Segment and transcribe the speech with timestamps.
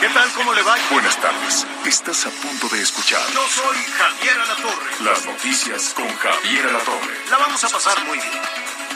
[0.00, 0.30] ¿Qué tal?
[0.32, 0.76] ¿Cómo le va?
[0.90, 1.66] Buenas tardes.
[1.84, 4.90] Estás a punto de escuchar Yo soy Javier Alatorre.
[5.00, 7.14] las noticias con Javier Alatorre.
[7.30, 8.42] La vamos a pasar muy bien.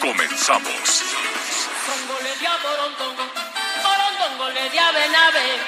[0.00, 1.02] Comenzamos.
[1.86, 3.24] Tongo le dio a Borondongo,
[3.82, 5.58] Borondongo le dio a Benavé.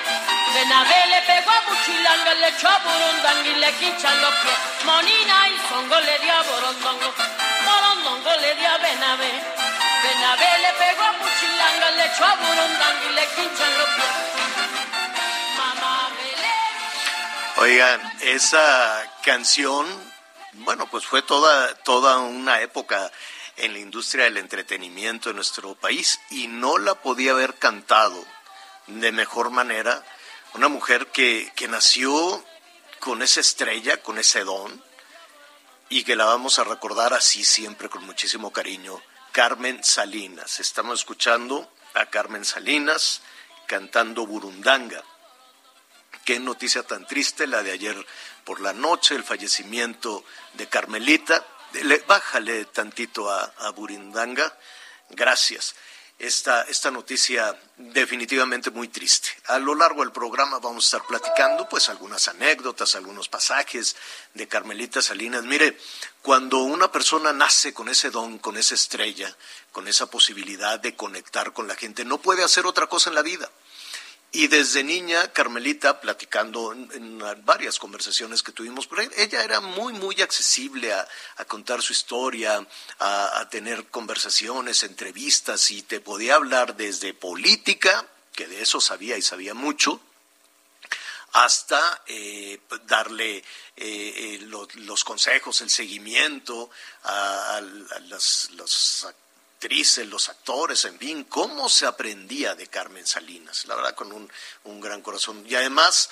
[0.55, 4.59] Benavé le pegó a Buchilanga, le echó a Burundanga y le quinchan los pies.
[4.85, 7.15] Monina y Songo le dio a Borondongo,
[7.65, 9.33] Borondongo le dio a Benavé.
[10.03, 14.92] Benavé le pegó a Buchilanga, le echó a Burundanga y le quinchan los pies.
[17.63, 19.87] Oigan, esa canción,
[20.55, 23.13] bueno, pues fue toda, toda una época
[23.57, 28.21] en la industria del entretenimiento en nuestro país y no la podía haber cantado
[28.89, 30.05] de mejor manera
[30.55, 32.45] una mujer que, que nació
[32.99, 34.83] con esa estrella, con ese don
[35.89, 40.59] y que la vamos a recordar así siempre con muchísimo cariño, Carmen Salinas.
[40.59, 43.23] Estamos escuchando a Carmen Salinas
[43.69, 45.05] cantando Burundanga.
[46.25, 48.06] Qué noticia tan triste la de ayer
[48.45, 51.45] por la noche, el fallecimiento de Carmelita.
[51.73, 54.56] Le- bájale tantito a, a Burundanga.
[55.11, 55.75] Gracias.
[56.19, 59.31] Esta, esta noticia definitivamente muy triste.
[59.47, 63.97] A lo largo del programa vamos a estar platicando pues algunas anécdotas, algunos pasajes
[64.34, 65.43] de Carmelita Salinas.
[65.43, 65.77] Mire,
[66.20, 69.37] cuando una persona nace con ese don, con esa estrella,
[69.73, 73.23] con esa posibilidad de conectar con la gente, no puede hacer otra cosa en la
[73.23, 73.50] vida.
[74.34, 79.93] Y desde niña, Carmelita, platicando en, en varias conversaciones que tuvimos, pero ella era muy,
[79.93, 81.06] muy accesible a,
[81.47, 82.66] contar su historia,
[82.98, 89.22] a, tener conversaciones, entrevistas, y te podía hablar desde política, que de eso sabía y
[89.22, 90.00] sabía mucho,
[91.32, 93.44] hasta eh, darle eh,
[93.76, 96.71] eh, lo- los consejos, el seguimiento
[97.03, 98.48] a, a- las,
[99.62, 104.28] actrices, los actores, en fin, cómo se aprendía de Carmen Salinas, la verdad con un,
[104.65, 105.45] un gran corazón.
[105.49, 106.11] Y además,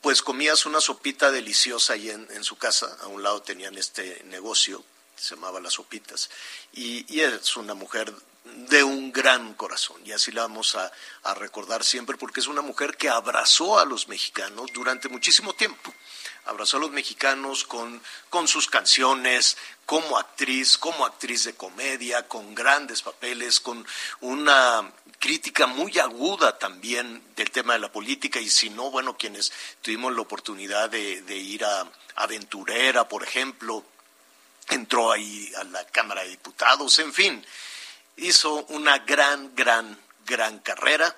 [0.00, 4.22] pues comías una sopita deliciosa ahí en, en su casa, a un lado tenían este
[4.24, 4.84] negocio,
[5.16, 6.28] se llamaba Las Sopitas,
[6.72, 8.12] y, y es una mujer
[8.44, 10.90] de un gran corazón, y así la vamos a,
[11.22, 15.94] a recordar siempre, porque es una mujer que abrazó a los mexicanos durante muchísimo tiempo
[16.48, 22.54] abrazó a los mexicanos con, con sus canciones, como actriz, como actriz de comedia, con
[22.54, 23.86] grandes papeles, con
[24.20, 28.40] una crítica muy aguda también del tema de la política.
[28.40, 33.84] Y si no, bueno, quienes tuvimos la oportunidad de, de ir a Aventurera, por ejemplo,
[34.70, 37.46] entró ahí a la Cámara de Diputados, en fin,
[38.16, 41.14] hizo una gran, gran, gran carrera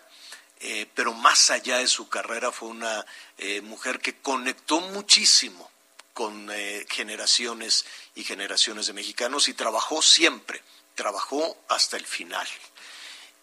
[0.62, 3.06] eh, pero más allá de su carrera fue una
[3.38, 5.70] eh, mujer que conectó muchísimo
[6.12, 10.62] con eh, generaciones y generaciones de mexicanos y trabajó siempre,
[10.94, 12.46] trabajó hasta el final.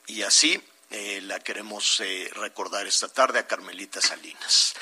[0.05, 2.01] Y así la queremos
[2.31, 4.73] recordar esta tarde a Carmelita Salinas.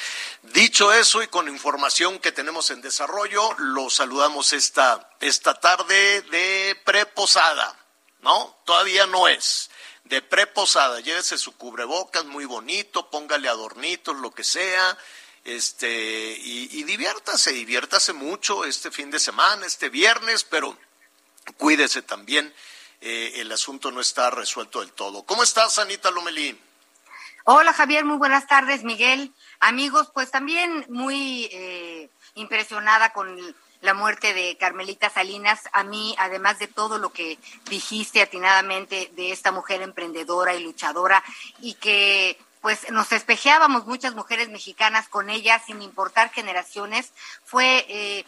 [0.43, 6.79] Dicho eso y con información que tenemos en desarrollo, lo saludamos esta, esta tarde de
[6.85, 7.75] preposada,
[8.21, 8.55] ¿no?
[8.65, 9.71] Todavía no es
[10.05, 14.97] de preposada, llévese su cubrebocas muy bonito, póngale adornitos, lo que sea,
[15.43, 20.77] este, y, y diviértase, diviértase mucho este fin de semana, este viernes, pero
[21.57, 22.53] cuídese también,
[23.01, 25.23] eh, el asunto no está resuelto del todo.
[25.23, 26.59] ¿Cómo estás, Anita Lomelí?
[27.43, 29.31] Hola Javier, muy buenas tardes, Miguel.
[29.59, 35.61] Amigos, pues también muy eh, impresionada con la muerte de Carmelita Salinas.
[35.73, 37.37] A mí, además de todo lo que
[37.69, 41.23] dijiste atinadamente de esta mujer emprendedora y luchadora
[41.61, 47.11] y que pues nos espejeábamos muchas mujeres mexicanas con ella sin importar generaciones,
[47.43, 48.25] fue eh,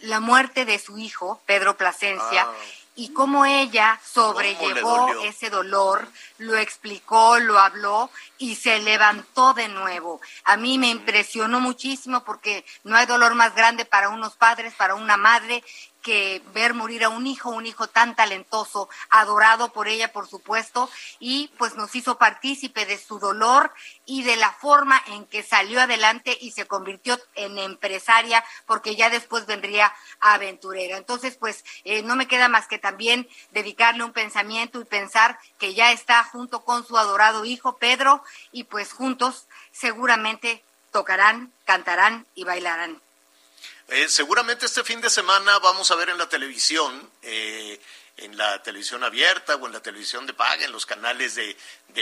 [0.00, 2.48] la muerte de su hijo, Pedro Plasencia.
[2.48, 2.54] Ah.
[2.96, 6.08] Y cómo ella ¿Cómo le sobrellevó ese dolor,
[6.38, 10.20] lo explicó, lo habló y se levantó de nuevo.
[10.44, 14.94] A mí me impresionó muchísimo porque no hay dolor más grande para unos padres, para
[14.94, 15.62] una madre,
[16.06, 20.88] que ver morir a un hijo, un hijo tan talentoso, adorado por ella, por supuesto,
[21.18, 23.72] y pues nos hizo partícipe de su dolor
[24.04, 29.10] y de la forma en que salió adelante y se convirtió en empresaria, porque ya
[29.10, 30.96] después vendría aventurera.
[30.96, 35.74] Entonces, pues eh, no me queda más que también dedicarle un pensamiento y pensar que
[35.74, 40.62] ya está junto con su adorado hijo Pedro y pues juntos seguramente
[40.92, 43.02] tocarán, cantarán y bailarán.
[43.88, 47.80] Eh, seguramente este fin de semana vamos a ver en la televisión, eh,
[48.16, 51.56] en la televisión abierta o en la televisión de paga, en los canales de,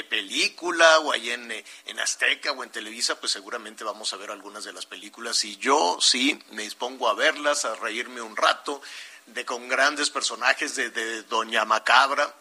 [0.09, 4.31] película o ahí en, eh, en, Azteca o en Televisa, pues seguramente vamos a ver
[4.31, 5.45] algunas de las películas.
[5.45, 8.81] Y yo sí me dispongo a verlas, a reírme un rato,
[9.27, 12.35] de con grandes personajes de, de Doña Macabra,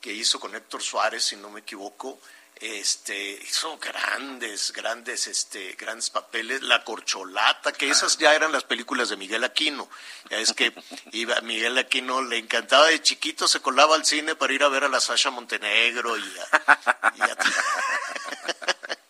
[0.00, 2.20] que hizo con Héctor Suárez, si no me equivoco,
[2.60, 9.08] este hizo grandes, grandes, este, grandes papeles, La Corcholata, que esas ya eran las películas
[9.08, 9.88] de Miguel Aquino.
[10.30, 10.72] Ya es que
[11.12, 14.84] iba Miguel Aquino le encantaba de chiquito, se colaba al cine para ir a ver
[14.84, 16.24] a la Sasha Montenegro y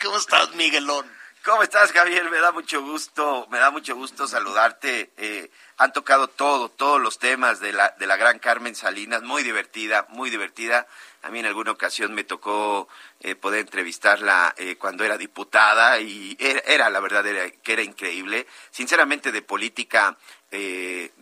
[0.03, 1.11] ¿Cómo estás, Miguelón?
[1.45, 2.31] ¿Cómo estás, Javier?
[2.31, 5.13] Me da mucho gusto, me da mucho gusto saludarte.
[5.19, 9.43] Eh, han tocado todo, todos los temas de la, de la gran Carmen Salinas, muy
[9.43, 10.87] divertida, muy divertida.
[11.25, 12.89] A mí en alguna ocasión me tocó
[13.21, 17.25] eh, poder entrevistarla eh, cuando era diputada y era, la verdad
[17.63, 18.47] que era increíble.
[18.71, 20.17] Sinceramente de política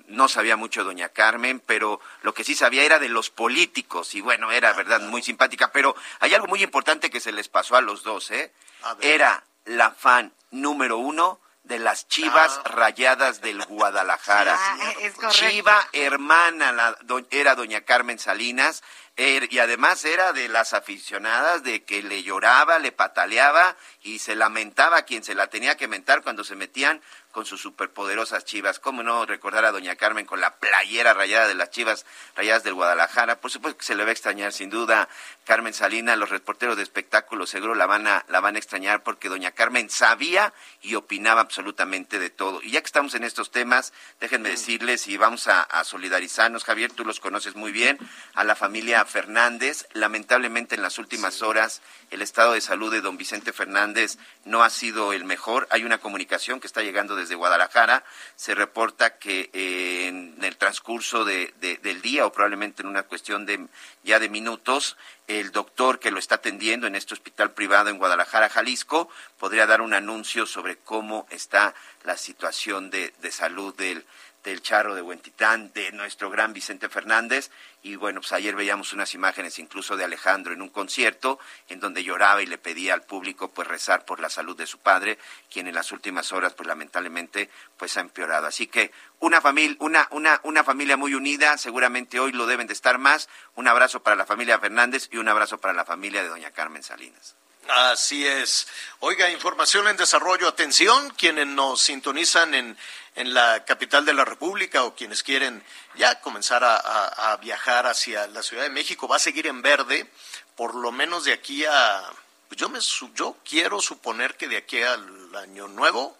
[0.08, 4.20] no sabía mucho doña Carmen, pero lo que sí sabía era de los políticos y
[4.20, 5.72] bueno, era verdad muy simpática.
[5.72, 8.52] Pero hay algo muy importante que se les pasó a los dos, ¿eh?
[9.00, 12.68] Era la fan número uno de las Chivas ah.
[12.68, 14.56] Rayadas del Guadalajara.
[14.58, 16.96] Ah, Chiva hermana la,
[17.30, 18.82] era doña Carmen Salinas
[19.16, 24.34] er, y además era de las aficionadas de que le lloraba, le pataleaba y se
[24.34, 27.00] lamentaba a quien se la tenía que mentar cuando se metían
[27.32, 28.78] con sus superpoderosas chivas.
[28.78, 32.04] ¿Cómo no recordar a doña Carmen con la playera rayada de las chivas
[32.36, 33.40] rayadas del Guadalajara?
[33.40, 35.08] Por supuesto que se le va a extrañar, sin duda,
[35.44, 36.14] Carmen Salina.
[36.14, 39.88] Los reporteros de espectáculos seguro la van a, la van a extrañar porque doña Carmen
[39.88, 42.60] sabía y opinaba absolutamente de todo.
[42.62, 46.64] Y ya que estamos en estos temas, déjenme decirles y vamos a, a solidarizarnos.
[46.64, 47.98] Javier, tú los conoces muy bien,
[48.34, 49.86] a la familia Fernández.
[49.92, 54.70] Lamentablemente en las últimas horas el estado de salud de don Vicente Fernández no ha
[54.70, 55.66] sido el mejor.
[55.70, 58.04] Hay una comunicación que está llegando desde Guadalajara.
[58.36, 63.46] Se reporta que eh, en el transcurso de, del día o probablemente en una cuestión
[63.46, 63.66] de
[64.04, 64.96] ya de minutos,
[65.28, 69.08] el doctor que lo está atendiendo en este hospital privado en Guadalajara, Jalisco,
[69.38, 74.04] podría dar un anuncio sobre cómo está la situación de, de salud del,
[74.44, 77.50] del Charro de Huentitán, de nuestro gran Vicente Fernández.
[77.82, 82.04] Y bueno, pues ayer veíamos unas imágenes incluso de Alejandro en un concierto en donde
[82.04, 85.18] lloraba y le pedía al público pues rezar por la salud de su padre,
[85.50, 88.46] quien en las últimas horas pues lamentablemente pues ha empeorado.
[88.46, 92.72] Así que una familia, una, una, una familia muy unida, seguramente hoy lo deben de
[92.72, 93.28] estar más.
[93.54, 96.82] Un abrazo para la familia Fernández y un abrazo para la familia de doña Carmen
[96.82, 97.36] Salinas.
[97.68, 98.66] Así es.
[99.00, 100.48] Oiga, información en desarrollo.
[100.48, 102.76] Atención, quienes nos sintonizan en,
[103.14, 105.62] en la capital de la República o quienes quieren
[105.96, 109.08] ya comenzar a, viajar hacia la Ciudad de México.
[109.08, 110.10] Va a seguir en verde,
[110.56, 112.02] por lo menos de aquí a...
[112.48, 112.80] Pues yo, me,
[113.14, 116.16] yo quiero suponer que de aquí al año nuevo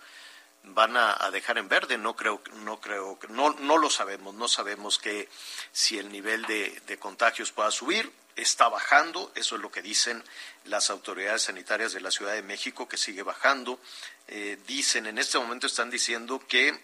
[0.64, 1.98] van a, dejar en verde.
[1.98, 4.34] No creo, no creo, no, no lo sabemos.
[4.34, 5.28] No sabemos que
[5.72, 10.22] si el nivel de, de contagios pueda subir está bajando, eso es lo que dicen
[10.64, 13.80] las autoridades sanitarias de la Ciudad de México, que sigue bajando.
[14.28, 16.78] Eh, dicen, en este momento están diciendo que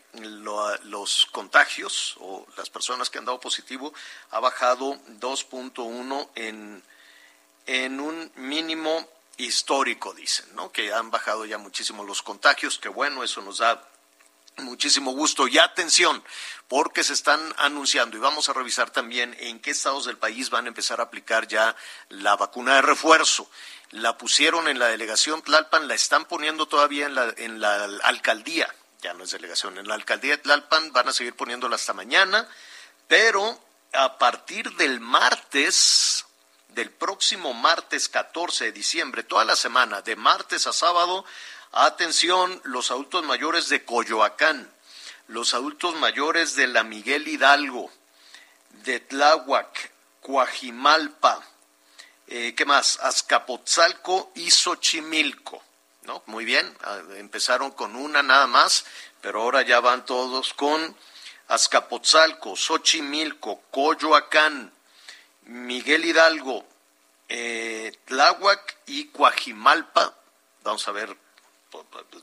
[0.85, 3.93] los contagios o las personas que han dado positivo
[4.31, 6.83] ha bajado 2.1 en,
[7.67, 10.73] en un mínimo histórico, dicen, ¿no?
[10.73, 13.89] Que han bajado ya muchísimo los contagios, que bueno, eso nos da
[14.63, 15.49] muchísimo gusto.
[15.49, 16.23] Y atención,
[16.69, 20.67] porque se están anunciando y vamos a revisar también en qué estados del país van
[20.67, 21.75] a empezar a aplicar ya
[22.11, 23.51] la vacuna de refuerzo.
[23.91, 28.73] La pusieron en la delegación Tlalpan, la están poniendo todavía en la, en la alcaldía,
[29.01, 32.47] ya no es delegación, en la alcaldía de Tlalpan van a seguir poniéndola hasta mañana,
[33.07, 33.59] pero
[33.95, 36.27] a partir del martes,
[36.69, 41.25] del próximo martes 14 de diciembre, toda la semana, de martes a sábado,
[41.73, 44.71] atención, los adultos mayores de Coyoacán,
[45.27, 47.91] los adultos mayores de la Miguel Hidalgo,
[48.85, 51.45] de Tláhuac, Coajimalpa,
[52.27, 52.99] eh, ¿qué más?
[53.01, 55.63] Azcapotzalco y Xochimilco.
[56.03, 56.23] ¿No?
[56.27, 58.87] Muy bien, ah, empezaron con una nada más,
[59.21, 60.97] pero ahora ya van todos con
[61.49, 64.73] Azcapotzalco, Xochimilco, Coyoacán,
[65.43, 66.67] Miguel Hidalgo,
[67.29, 70.15] eh, Tláhuac y Coajimalpa.
[70.63, 71.15] Vamos a ver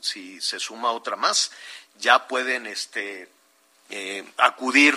[0.00, 1.52] si se suma otra más.
[1.98, 3.30] Ya pueden este,
[3.90, 4.96] eh, acudir.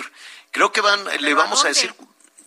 [0.50, 1.94] Creo que van, le vamos a decir,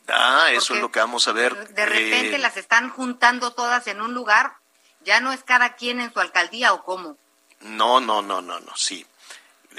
[0.07, 1.69] ah, eso es lo que vamos a ver.
[1.69, 4.53] De repente eh, las están juntando todas en un lugar,
[5.01, 7.17] ya no es cada quien en su alcaldía o cómo.
[7.61, 9.05] No, no, no, no, no, sí.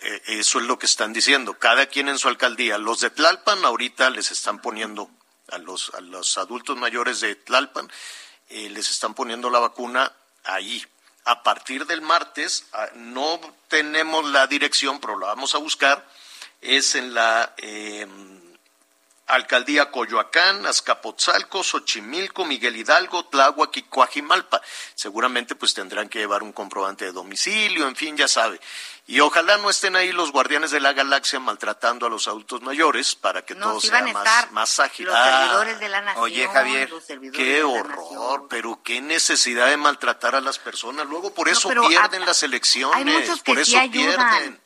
[0.03, 2.79] Eh, eso es lo que están diciendo, cada quien en su alcaldía.
[2.79, 5.11] Los de Tlalpan ahorita les están poniendo
[5.51, 7.91] a los, a los adultos mayores de Tlalpan,
[8.49, 10.13] eh, les están poniendo la vacuna
[10.45, 10.85] ahí.
[11.27, 16.07] A partir del martes, ah, no tenemos la dirección, pero la vamos a buscar,
[16.61, 18.07] es en la eh,
[19.27, 23.85] Alcaldía Coyoacán, Azcapotzalco, Xochimilco, Miguel Hidalgo, Tláhuac y.
[24.95, 28.61] Seguramente pues tendrán que llevar un comprobante de domicilio, en fin, ya sabe.
[29.07, 33.15] Y ojalá no estén ahí los guardianes de la galaxia maltratando a los adultos mayores
[33.15, 35.07] para que todo sea más, más ágil.
[35.07, 36.25] Los Ah, servidores de la nación.
[36.25, 36.91] oye, Javier,
[37.35, 41.07] Qué horror, pero qué necesidad de maltratar a las personas.
[41.07, 44.61] Luego por eso pierden a- las elecciones, por eso pierden.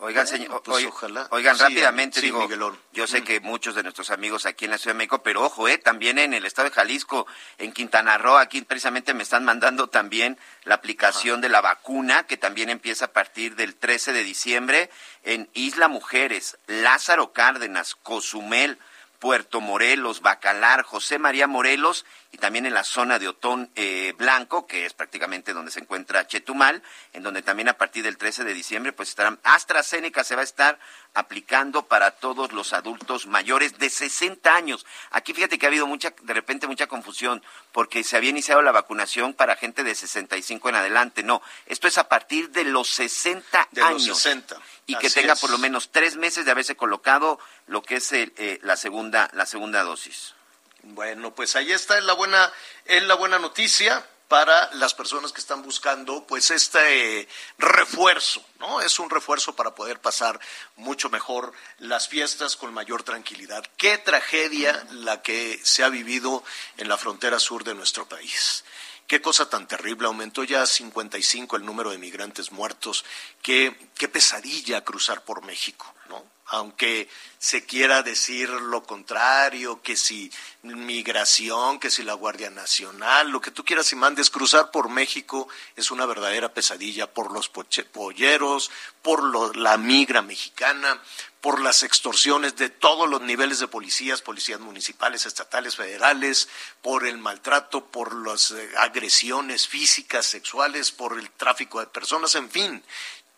[0.00, 0.86] Oigan, señor, pues
[1.30, 2.78] oigan Sí, rápidamente, sí, digo, Miguelón.
[2.92, 5.66] yo sé que muchos de nuestros amigos aquí en la Ciudad de México, pero ojo,
[5.66, 7.26] eh, también en el estado de Jalisco,
[7.58, 12.36] en Quintana Roo, aquí precisamente me están mandando también la aplicación de la vacuna, que
[12.36, 14.90] también empieza a partir del 13 de diciembre,
[15.24, 18.78] en Isla Mujeres, Lázaro Cárdenas, Cozumel,
[19.18, 24.66] Puerto Morelos, Bacalar, José María Morelos y también en la zona de Otón eh, Blanco,
[24.66, 26.82] que es prácticamente donde se encuentra Chetumal,
[27.14, 30.44] en donde también a partir del 13 de diciembre pues estarán AstraZeneca se va a
[30.44, 30.78] estar
[31.14, 34.84] aplicando para todos los adultos mayores de 60 años.
[35.10, 37.42] Aquí fíjate que ha habido mucha de repente mucha confusión
[37.72, 41.22] porque se había iniciado la vacunación para gente de 65 en adelante.
[41.22, 44.56] No, esto es a partir de los 60 De los años 60.
[44.86, 45.40] y que tenga es.
[45.40, 49.30] por lo menos tres meses de haberse colocado lo que es el, eh, la segunda
[49.32, 50.34] la segunda dosis.
[50.82, 52.52] Bueno, pues ahí está es la buena,
[52.86, 58.82] la buena noticia para las personas que están buscando pues este refuerzo, ¿no?
[58.82, 60.38] Es un refuerzo para poder pasar
[60.76, 63.64] mucho mejor las fiestas con mayor tranquilidad.
[63.78, 66.44] Qué tragedia la que se ha vivido
[66.76, 68.64] en la frontera sur de nuestro país.
[69.06, 73.06] Qué cosa tan terrible, aumentó ya a 55 el número de migrantes muertos.
[73.40, 76.22] Qué, qué pesadilla cruzar por México, ¿no?
[76.50, 83.40] Aunque se quiera decir lo contrario, que si migración, que si la Guardia Nacional, lo
[83.40, 88.70] que tú quieras y mandes, cruzar por México es una verdadera pesadilla por los polleros,
[89.02, 91.00] por la migra mexicana,
[91.40, 96.48] por las extorsiones de todos los niveles de policías, policías municipales, estatales, federales,
[96.82, 102.50] por el maltrato, por las eh, agresiones físicas, sexuales, por el tráfico de personas, en
[102.50, 102.82] fin,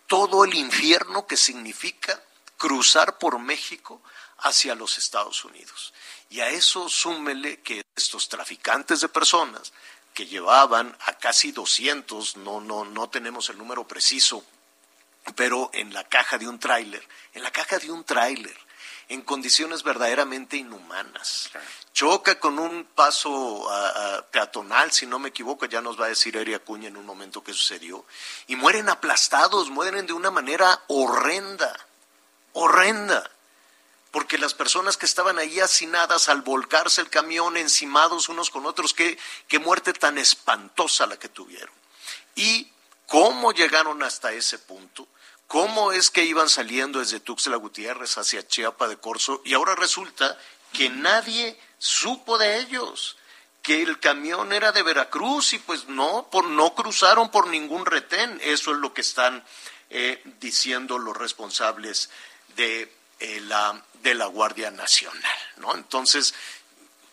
[0.07, 2.21] todo el infierno que significa
[2.61, 4.03] cruzar por México
[4.41, 5.95] hacia los Estados Unidos.
[6.29, 9.73] Y a eso súmele que estos traficantes de personas
[10.13, 14.45] que llevaban a casi 200, no, no, no tenemos el número preciso,
[15.35, 17.03] pero en la caja de un tráiler,
[17.33, 18.57] en la caja de un tráiler,
[19.09, 21.51] en condiciones verdaderamente inhumanas.
[21.95, 26.37] Choca con un paso ah, peatonal, si no me equivoco, ya nos va a decir
[26.37, 28.05] Eri Acuña en un momento que sucedió,
[28.49, 31.75] y mueren aplastados, mueren de una manera horrenda,
[32.53, 33.31] horrenda,
[34.11, 38.95] porque las personas que estaban ahí hacinadas al volcarse el camión, encimados unos con otros,
[38.95, 41.75] qué, qué muerte tan espantosa la que tuvieron.
[42.35, 42.71] Y
[43.07, 45.07] cómo llegaron hasta ese punto,
[45.47, 50.39] cómo es que iban saliendo desde Tuxtla Gutiérrez hacia Chiapa de Corzo, y ahora resulta
[50.73, 53.17] que nadie supo de ellos,
[53.63, 58.39] que el camión era de Veracruz y pues no, por, no cruzaron por ningún retén.
[58.43, 59.45] Eso es lo que están
[59.91, 62.11] eh, diciendo los responsables
[62.57, 65.75] de, eh, la, de la Guardia Nacional, ¿no?
[65.75, 66.35] Entonces,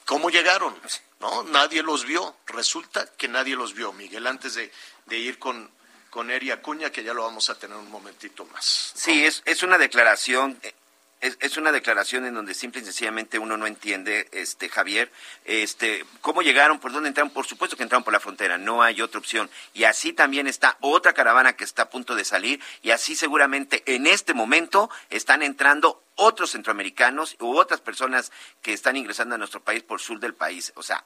[0.06, 0.76] ¿cómo llegaron?
[1.20, 1.44] ¿No?
[1.44, 2.38] Nadie los vio.
[2.46, 4.72] Resulta que nadie los vio, Miguel, antes de,
[5.06, 5.70] de ir con,
[6.10, 8.94] con Eri Acuña, que ya lo vamos a tener un momentito más.
[8.96, 9.02] ¿no?
[9.02, 10.74] Sí, es, es una declaración, eh,
[11.22, 15.12] es, es una declaración en donde simple y sencillamente uno no entiende, este Javier,
[15.46, 19.02] este, cómo llegaron, por dónde entraron, por supuesto que entraron por la frontera, no hay
[19.02, 19.50] otra opción.
[19.74, 23.84] Y así también está otra caravana que está a punto de salir, y así seguramente
[23.86, 28.32] en este momento están entrando otros centroamericanos u otras personas
[28.62, 30.72] que están ingresando a nuestro país por sur del país.
[30.76, 31.04] O sea,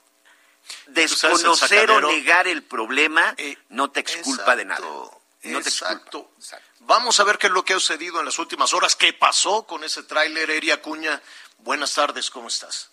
[0.88, 4.86] desconocer o negar el problema Eh, no te exculpa de nada.
[5.44, 5.94] Exacto, No te exculpa.
[5.94, 6.32] exacto.
[6.38, 6.68] Exacto.
[6.82, 8.96] Vamos a ver qué es lo que ha sucedido en las últimas horas.
[8.96, 11.22] ¿Qué pasó con ese tráiler, Eri Acuña?
[11.60, 12.92] Buenas tardes, ¿cómo estás?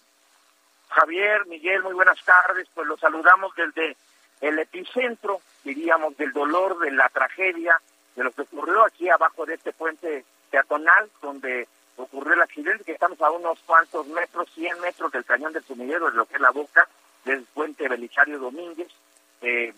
[0.91, 2.67] Javier, Miguel, muy buenas tardes.
[2.75, 3.97] Pues los saludamos desde
[4.41, 7.81] el epicentro, diríamos, del dolor, de la tragedia,
[8.17, 12.93] de lo que ocurrió aquí abajo de este puente peatonal, donde ocurrió el accidente, que
[12.93, 16.41] estamos a unos cuantos metros, 100 metros del cañón del sumidero, de lo que es
[16.41, 16.89] la boca
[17.25, 18.89] del puente Belisario Domínguez,
[19.43, 19.75] eh,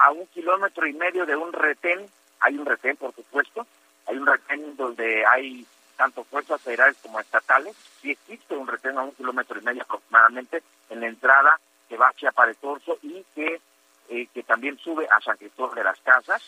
[0.00, 2.06] a un kilómetro y medio de un retén,
[2.40, 3.66] hay un retén, por supuesto,
[4.06, 5.66] hay un retén donde hay
[5.96, 7.74] tanto fuerzas federales como estatales.
[8.00, 12.08] Sí existe un retén a un kilómetro y medio aproximadamente en la entrada que va
[12.08, 13.60] hacia Paretorso y que,
[14.08, 16.42] eh, que también sube a San Cristóbal de las Casas.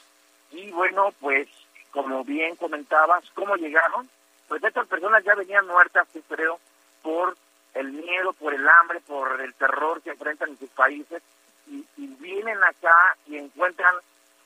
[0.51, 1.49] Y bueno, pues
[1.91, 4.09] como bien comentabas, ¿cómo llegaron?
[4.49, 6.59] Pues estas personas ya venían muertas, yo creo,
[7.03, 7.37] por
[7.75, 11.23] el miedo, por el hambre, por el terror que enfrentan en sus países
[11.71, 13.95] y, y vienen acá y encuentran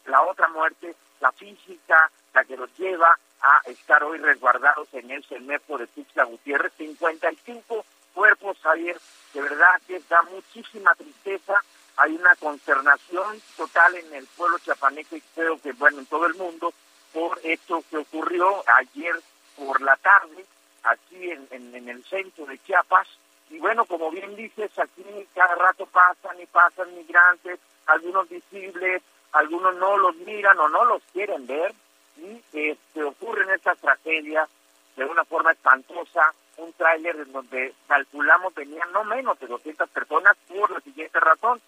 [0.06, 5.24] la otra muerte, la física, la que los lleva a estar hoy resguardados en el
[5.24, 6.72] CEMEPO de Tuxtla Gutiérrez.
[6.76, 8.98] 55 cuerpos, Javier,
[9.34, 11.54] de verdad que da muchísima tristeza.
[11.96, 16.34] Hay una consternación total en el pueblo chiapaneco y creo que, bueno, en todo el
[16.34, 16.72] mundo,
[17.12, 19.14] por esto que ocurrió ayer
[19.56, 20.46] por la tarde,
[20.84, 23.06] aquí en, en el centro de Chiapas.
[23.52, 25.04] Y bueno, como bien dices, aquí
[25.35, 31.02] cada rato pasan y pasan migrantes, algunos visibles, algunos no los miran o no los
[31.12, 31.75] quieren ver
[32.16, 34.49] y este, ocurren estas tragedias
[34.97, 40.37] de una forma espantosa, un tráiler en donde calculamos venían no menos de 200 personas
[40.49, 41.61] por la siguiente razón,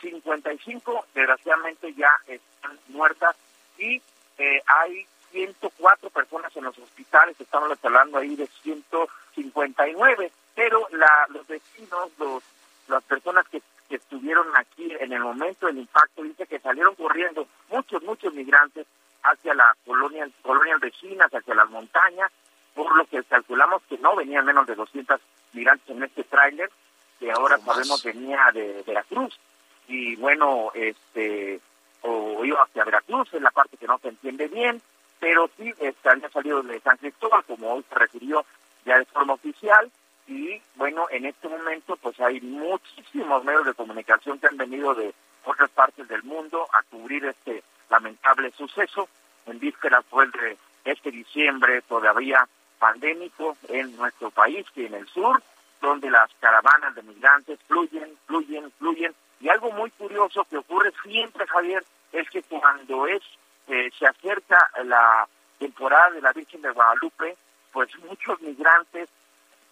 [0.00, 3.36] 55 desgraciadamente ya están muertas
[3.78, 4.00] y
[4.38, 11.46] eh, hay 104 personas en los hospitales, estamos hablando ahí de 159, pero la, los
[11.46, 12.42] vecinos, los,
[12.88, 17.46] las personas que, que estuvieron aquí en el momento del impacto, dice que salieron corriendo
[17.70, 18.86] muchos, muchos migrantes
[19.22, 22.30] hacia la colonia, colonias vecinas, hacia las montañas,
[22.74, 25.20] por lo que calculamos que no venían menos de 200
[25.52, 26.70] migrantes en este tráiler,
[27.18, 29.38] que ahora sabemos venía de Veracruz.
[29.86, 31.60] Y bueno, este
[32.02, 34.80] o iba hacia Veracruz, es la parte que no se entiende bien,
[35.20, 38.44] pero sí este, había salido de San Cristóbal, como hoy se refirió
[38.84, 39.90] ya de forma oficial,
[40.26, 45.14] y bueno, en este momento pues hay muchísimos medios de comunicación que han venido de
[45.44, 49.08] otras partes del mundo a cubrir este lamentable suceso.
[49.46, 55.06] En vísperas fue el de este diciembre todavía pandémico en nuestro país, que en el
[55.08, 55.42] sur,
[55.80, 59.14] donde las caravanas de migrantes fluyen, fluyen, fluyen.
[59.40, 63.22] Y algo muy curioso que ocurre siempre, Javier, es que cuando es
[63.68, 65.26] eh, se acerca la
[65.58, 67.36] temporada de la Virgen de Guadalupe,
[67.72, 69.08] pues muchos migrantes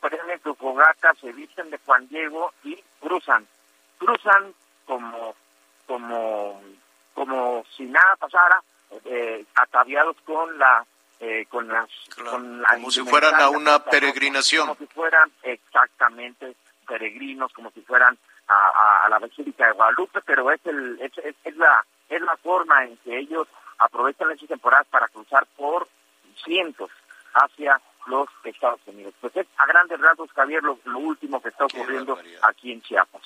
[0.02, 3.46] prenden su fogata, se visten de Juan Diego y cruzan.
[3.98, 4.52] Cruzan
[4.84, 5.34] como,
[5.86, 6.60] como
[7.14, 8.62] como si nada pasara,
[9.04, 10.84] eh, ataviados con la
[11.20, 11.88] eh, con las
[12.30, 17.80] con la como si fueran a una peregrinación como si fueran exactamente peregrinos como si
[17.82, 22.20] fueran a, a, la basílica de Guadalupe pero es el es, es, es, la es
[22.20, 23.46] la forma en que ellos
[23.78, 25.88] aprovechan esas temporadas para cruzar por
[26.44, 26.90] cientos
[27.34, 31.64] hacia los Estados Unidos pues es a grandes rasgos Javier lo, lo último que está
[31.64, 33.22] ocurriendo aquí en Chiapas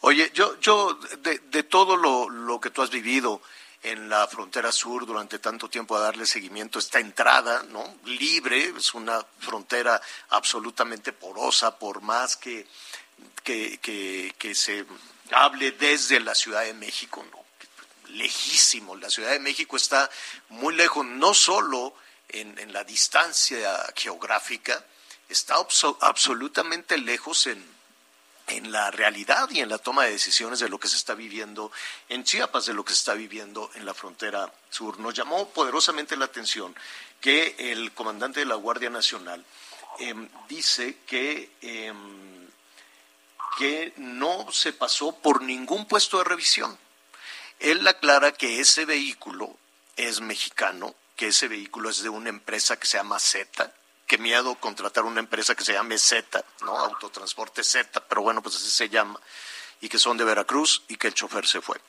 [0.00, 3.40] Oye, yo, yo de, de todo lo, lo, que tú has vivido
[3.82, 7.96] en la frontera sur durante tanto tiempo a darle seguimiento esta entrada, ¿no?
[8.04, 12.66] Libre, es una frontera absolutamente porosa, por más que,
[13.42, 14.84] que, que, que se
[15.32, 17.44] hable desde la Ciudad de México, ¿no?
[18.14, 20.10] Lejísimo, la Ciudad de México está
[20.50, 21.94] muy lejos, no solo
[22.28, 24.84] en, en la distancia geográfica,
[25.28, 25.56] está
[26.00, 27.76] absolutamente lejos en
[28.46, 31.72] en la realidad y en la toma de decisiones de lo que se está viviendo
[32.08, 34.98] en Chiapas, de lo que se está viviendo en la frontera sur.
[35.00, 36.74] Nos llamó poderosamente la atención
[37.20, 39.44] que el comandante de la Guardia Nacional
[39.98, 40.14] eh,
[40.48, 41.92] dice que, eh,
[43.58, 46.78] que no se pasó por ningún puesto de revisión.
[47.58, 49.56] Él aclara que ese vehículo
[49.96, 53.72] es mexicano, que ese vehículo es de una empresa que se llama Z,
[54.06, 56.76] qué miedo contratar una empresa que se llame Z, ¿no?
[56.76, 59.18] Autotransporte Z, pero bueno, pues así se llama,
[59.80, 61.80] y que son de Veracruz y que el chofer se fue.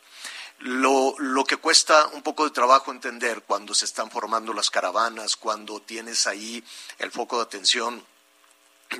[0.59, 5.35] Lo, lo que cuesta un poco de trabajo entender cuando se están formando las caravanas,
[5.35, 6.63] cuando tienes ahí
[6.97, 8.03] el foco de atención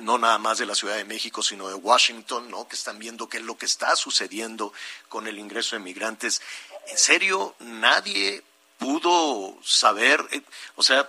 [0.00, 2.68] no nada más de la Ciudad de México, sino de Washington, ¿no?
[2.68, 4.72] que están viendo qué es lo que está sucediendo
[5.08, 6.42] con el ingreso de migrantes.
[6.88, 8.44] En serio, nadie
[8.78, 10.42] pudo saber, eh,
[10.76, 11.08] o sea,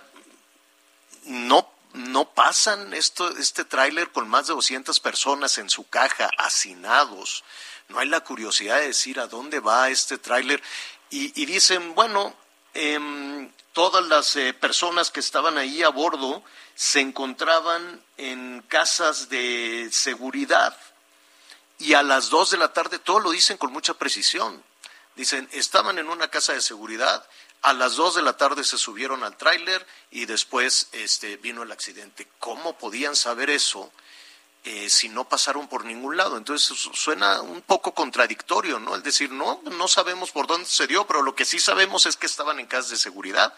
[1.24, 7.44] no no pasan esto, este tráiler con más de 200 personas en su caja, hacinados.
[7.88, 10.62] No hay la curiosidad de decir a dónde va este tráiler.
[11.10, 12.36] Y, dicen, bueno,
[12.74, 16.44] eh, todas las eh, personas que estaban ahí a bordo
[16.76, 20.76] se encontraban en casas de seguridad.
[21.78, 24.62] Y a las dos de la tarde, todo lo dicen con mucha precisión.
[25.16, 27.28] Dicen, estaban en una casa de seguridad,
[27.62, 31.72] a las dos de la tarde se subieron al tráiler y después este, vino el
[31.72, 32.26] accidente.
[32.38, 33.92] ¿Cómo podían saber eso
[34.64, 36.36] eh, si no pasaron por ningún lado?
[36.38, 38.94] Entonces suena un poco contradictorio, ¿no?
[38.94, 42.16] El decir, no, no sabemos por dónde se dio, pero lo que sí sabemos es
[42.16, 43.54] que estaban en casas de seguridad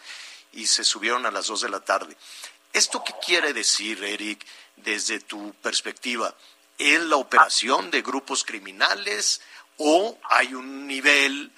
[0.52, 2.16] y se subieron a las dos de la tarde.
[2.72, 4.44] ¿Esto qué quiere decir, Eric,
[4.76, 6.34] desde tu perspectiva?
[6.78, 9.42] ¿Es la operación de grupos criminales
[9.76, 11.52] o hay un nivel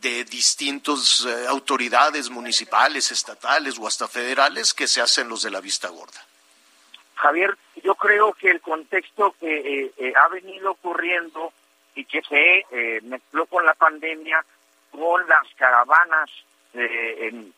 [0.00, 5.60] de distintas eh, autoridades municipales, estatales o hasta federales que se hacen los de la
[5.60, 6.24] vista gorda?
[7.16, 11.52] Javier, yo creo que el contexto que eh, eh, ha venido ocurriendo
[11.94, 12.64] y que se
[13.02, 14.42] mezcló con la pandemia,
[14.90, 16.30] con las caravanas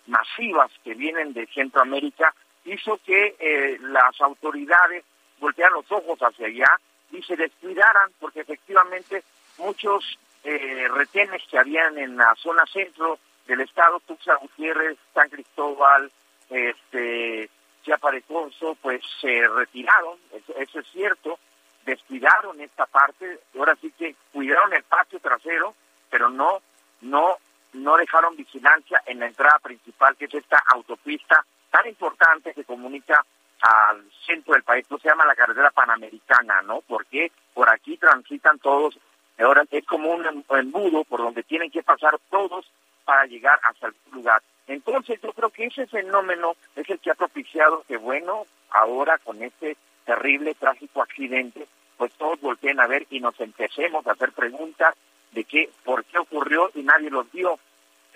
[0.06, 5.04] masivas que vienen de Centroamérica, hizo que las autoridades
[5.38, 6.80] voltearan los ojos hacia allá
[7.12, 9.22] y se descuidaran, porque efectivamente
[9.58, 16.10] muchos eh, retenes que habían en la zona centro del estado, Tuxtla Gutiérrez, San Cristóbal,
[16.50, 17.48] este,
[17.82, 21.38] Chiaparecoso, pues se retiraron, eso, es cierto,
[21.84, 25.74] descuidaron esta parte, ahora sí que cuidaron el patio trasero,
[26.10, 26.60] pero no,
[27.00, 27.36] no,
[27.72, 33.24] no dejaron vigilancia en la entrada principal, que es esta autopista tan importante que comunica
[33.62, 36.82] al centro del país, no se llama la carretera panamericana, ¿no?
[36.86, 38.98] Porque por aquí transitan todos
[39.38, 42.70] Ahora es como un embudo por donde tienen que pasar todos
[43.04, 44.42] para llegar hasta el lugar.
[44.66, 49.42] Entonces yo creo que ese fenómeno es el que ha propiciado que, bueno, ahora con
[49.42, 51.66] este terrible, trágico accidente,
[51.96, 54.94] pues todos volteen a ver y nos empecemos a hacer preguntas
[55.32, 57.58] de qué, por qué ocurrió y nadie los vio,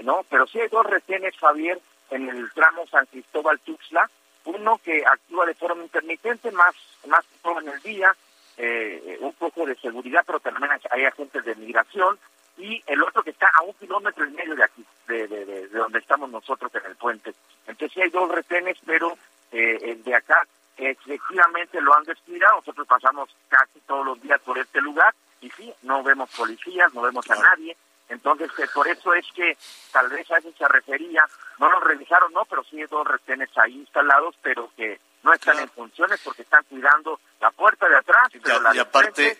[0.02, 0.24] ¿no?
[0.28, 4.08] Pero sí hay dos retenes, Javier, en el tramo San Cristóbal-Tuxtla,
[4.44, 6.74] uno que actúa de forma intermitente, más,
[7.06, 8.14] más todo en el día,
[8.56, 12.18] eh, un poco de seguridad, pero también hay agentes de migración,
[12.58, 15.98] y el otro que está a un kilómetro y medio de aquí, de, de, donde
[15.98, 17.34] estamos nosotros en el puente.
[17.66, 19.16] Entonces sí hay dos retenes, pero
[19.52, 22.56] eh, el de acá efectivamente lo han descuidado.
[22.56, 27.02] Nosotros pasamos casi todos los días por este lugar y sí, no vemos policías, no
[27.02, 27.76] vemos a nadie.
[28.08, 29.56] Entonces, eh, por eso es que
[29.92, 31.26] tal vez a eso se refería,
[31.58, 35.58] no nos revisaron, no, pero sí hay dos retenes ahí instalados, pero que no están
[35.58, 39.38] en funciones porque están cuidando la puerta de atrás, pero la aparte,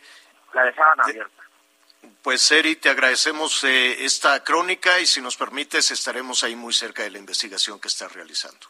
[0.53, 1.43] la dejaban abierta.
[2.23, 7.03] Pues Eri, te agradecemos eh, esta crónica y si nos permites estaremos ahí muy cerca
[7.03, 8.67] de la investigación que estás realizando.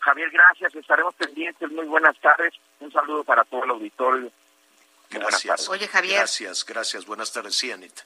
[0.00, 1.70] Javier, gracias, estaremos pendientes.
[1.70, 2.54] Muy buenas tardes.
[2.80, 4.30] Un saludo para todo el auditorio.
[5.10, 5.68] Gracias.
[5.68, 6.18] Oye, Javier.
[6.18, 7.04] Gracias, gracias.
[7.04, 8.04] Buenas tardes, sí, Anita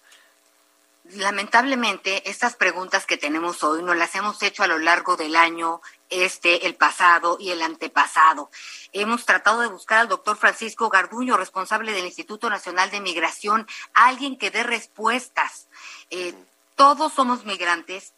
[1.05, 5.81] lamentablemente estas preguntas que tenemos hoy nos las hemos hecho a lo largo del año
[6.11, 8.51] este, el pasado y el antepasado.
[8.93, 14.39] Hemos tratado de buscar al doctor Francisco Garduño, responsable del Instituto Nacional de Migración, alguien
[14.39, 15.67] que dé respuestas.
[16.11, 16.35] Eh,
[16.77, 18.13] todos somos migrantes,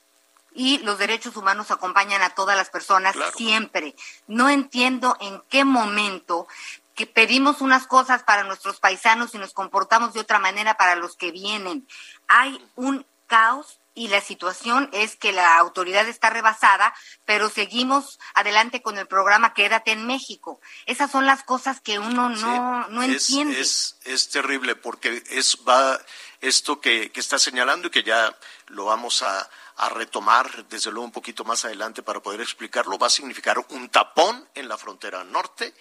[0.55, 3.97] y los derechos humanos acompañan a todas las personas siempre.
[4.29, 6.47] No entiendo en qué momento
[6.95, 11.17] que pedimos unas cosas para nuestros paisanos y nos comportamos de otra manera para los
[11.17, 11.87] que vienen.
[12.29, 18.83] Hay un caos y la situación es que la autoridad está rebasada, pero seguimos adelante
[18.83, 20.61] con el programa Quédate en México.
[20.87, 23.61] Esas son las cosas que uno no, no entiende.
[23.61, 26.01] Es, es, terrible porque es va
[26.41, 31.07] esto que, que está señalando y que ya lo vamos a, a retomar desde luego
[31.07, 35.23] un poquito más adelante para poder explicarlo, va a significar un tapón en la frontera
[35.23, 35.73] norte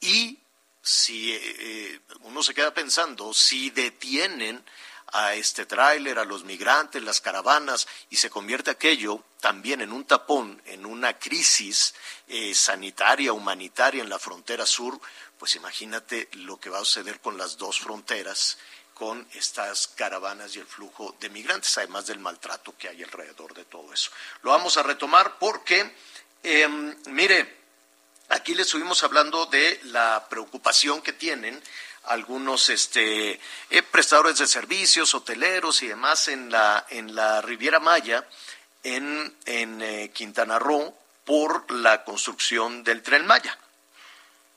[0.00, 0.38] y
[0.82, 4.64] si eh, uno se queda pensando, si detienen
[5.12, 10.04] a este tráiler, a los migrantes, las caravanas, y se convierte aquello también en un
[10.04, 11.94] tapón, en una crisis
[12.26, 15.00] eh, sanitaria, humanitaria en la frontera sur,
[15.38, 18.58] pues imagínate lo que va a suceder con las dos fronteras,
[18.92, 23.64] con estas caravanas y el flujo de migrantes, además del maltrato que hay alrededor de
[23.64, 24.10] todo eso.
[24.42, 25.94] Lo vamos a retomar porque,
[26.42, 27.58] em, mire,
[28.30, 31.62] Aquí le estuvimos hablando de la preocupación que tienen
[32.04, 38.28] algunos este, eh, prestadores de servicios, hoteleros y demás en la, en la Riviera Maya,
[38.82, 43.58] en, eh, Quintana Roo, por la construcción del tren Maya.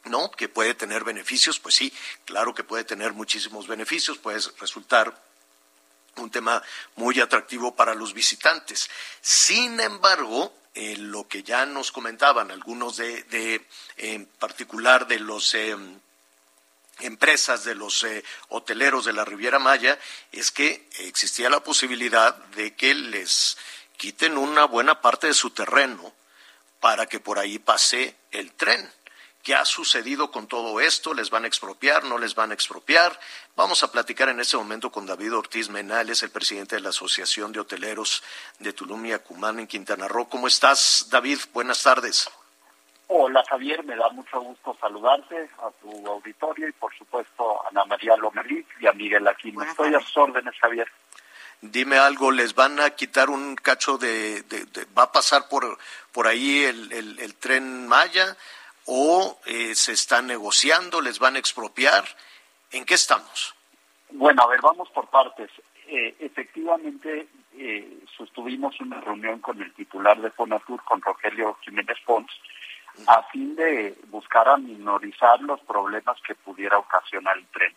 [0.06, 0.32] ¿No?
[0.32, 1.94] Que puede tener beneficios, pues sí,
[2.26, 5.16] claro que puede tener muchísimos beneficios, puede resultar
[6.18, 6.62] un tema
[6.96, 8.90] muy atractivo para los visitantes.
[9.22, 13.66] Sin embargo, eh, lo que ya nos comentaban algunos de,
[13.98, 15.76] en particular de los eh,
[17.00, 20.00] empresas de los eh, hoteleros de la Riviera Maya
[20.32, 23.58] es que existía la posibilidad de que les
[23.98, 26.14] quiten una buena parte de su terreno
[26.80, 28.92] para que por ahí pase el tren.
[29.44, 31.16] ¿Qué ha sucedido con todo esto?
[31.16, 32.04] ¿Les van a expropiar?
[32.04, 33.20] ¿No les van a expropiar?
[33.56, 37.52] Vamos a platicar en este momento con David Ortiz Menales, el presidente de la Asociación
[37.52, 38.22] de Hoteleros
[38.60, 40.30] de Tulum y Acumán en Quintana Roo.
[40.30, 41.40] ¿Cómo estás, David?
[41.54, 42.30] Buenas tardes.
[43.08, 43.84] Hola, Javier.
[43.84, 48.64] Me da mucho gusto saludarte a tu auditorio y, por supuesto, a Ana María Lomelí
[48.80, 49.64] y a Miguel Aquino.
[49.64, 50.88] Estoy a sus órdenes, Javier.
[51.62, 54.44] Dime algo, ¿les van a quitar un cacho de...
[54.98, 55.78] va a pasar por,
[56.12, 58.38] por ahí el, el tren Maya?
[58.86, 62.04] O eh, se están negociando, les van a expropiar.
[62.72, 63.56] ¿En qué estamos?
[64.12, 65.50] Bueno, a ver, vamos por partes.
[65.88, 72.32] Eh, efectivamente, eh, sostuvimos una reunión con el titular de Fonatur, con Rogelio Jiménez Pons,
[73.08, 77.74] a fin de buscar aminorizar los problemas que pudiera ocasionar el tren.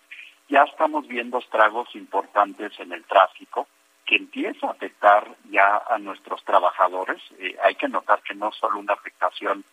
[0.49, 3.67] Ya estamos viendo estragos importantes en el tráfico
[4.05, 7.23] que empieza a afectar ya a nuestros trabajadores.
[7.39, 9.65] Eh, hay que notar que no solo una afectación,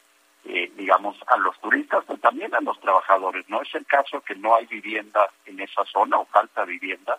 [0.46, 3.48] eh, digamos, a los turistas, pero también a los trabajadores.
[3.48, 7.18] No es el caso que no hay vivienda en esa zona o falta vivienda,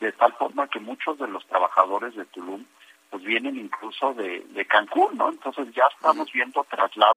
[0.00, 2.64] de tal forma que muchos de los trabajadores de Tulum
[3.10, 5.28] pues vienen incluso de, de Cancún, ¿no?
[5.28, 7.16] Entonces ya estamos viendo traslados.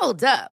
[0.00, 0.57] Hold up.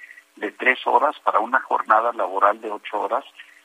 [0.41, 3.23] de tres horas para una jornada laboral de ocho horas,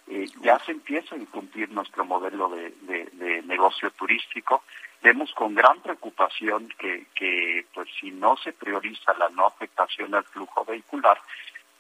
[0.09, 4.63] eh, ya se empieza a incumplir nuestro modelo de, de, negocio turístico.
[5.03, 10.25] Vemos con gran preocupación que, que, pues, si no se prioriza la no afectación al
[10.25, 11.19] flujo vehicular,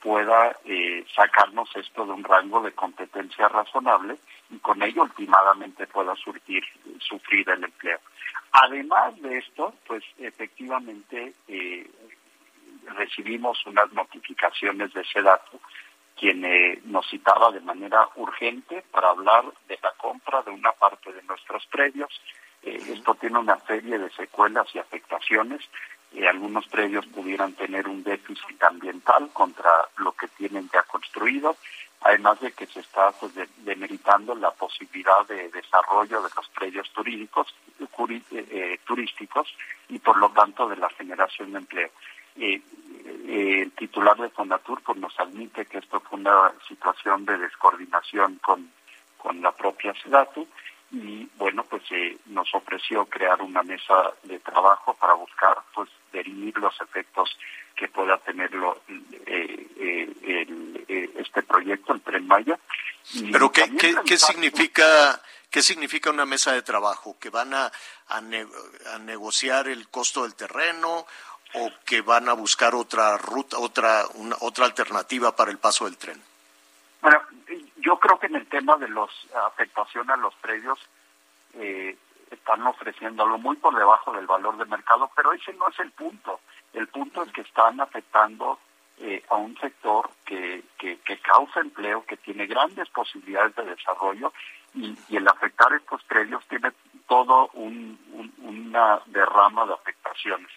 [0.00, 4.16] pueda eh, sacarnos esto de un rango de competencia razonable
[4.50, 6.64] y con ello últimamente pueda surtir,
[7.00, 7.98] sufrir el empleo.
[8.52, 11.90] Además de esto, pues efectivamente eh,
[12.96, 15.61] recibimos unas notificaciones de SEDATU,
[16.16, 21.12] quien eh, nos citaba de manera urgente para hablar de la compra de una parte
[21.12, 22.11] de nuestros predios.
[22.62, 25.61] Eh, esto tiene una serie de secuelas y afectaciones.
[26.14, 31.57] Eh, algunos predios pudieran tener un déficit ambiental contra lo que tienen ya construido,
[32.01, 36.90] además de que se está pues, de, demeritando la posibilidad de desarrollo de los predios
[36.92, 37.55] turísticos,
[38.31, 39.55] eh, turísticos
[39.88, 41.90] y por lo tanto de la generación de empleo.
[42.38, 42.61] Eh,
[43.29, 48.37] eh, el titular de Fonatur pues, nos admite que esto fue una situación de descoordinación
[48.37, 48.70] con,
[49.18, 50.46] con la propia SEDATU
[50.92, 56.57] y bueno pues eh, nos ofreció crear una mesa de trabajo para buscar pues derimir
[56.59, 57.37] los efectos
[57.75, 58.81] que pueda tenerlo
[59.27, 62.59] eh, eh, el, este proyecto el Tren Maya.
[63.12, 65.20] Y pero qué, qué, qué significa
[65.51, 67.70] qué significa una mesa de trabajo que van a,
[68.09, 68.46] a, ne
[68.92, 71.07] a negociar el costo del terreno
[71.54, 75.96] o que van a buscar otra ruta, otra, una, otra alternativa para el paso del
[75.96, 76.22] tren?
[77.00, 77.20] Bueno,
[77.76, 79.11] yo creo que en el tema de los
[79.46, 80.78] afectación a los predios
[81.54, 81.96] eh,
[82.30, 86.40] están ofreciéndolo muy por debajo del valor de mercado, pero ese no es el punto.
[86.72, 88.59] El punto es que están afectando
[88.98, 94.32] eh, a un sector que, que, que, causa empleo, que tiene grandes posibilidades de desarrollo
[94.74, 96.72] y, y el afectar estos predios tiene
[97.06, 100.50] todo un, un, una derrama de afectaciones.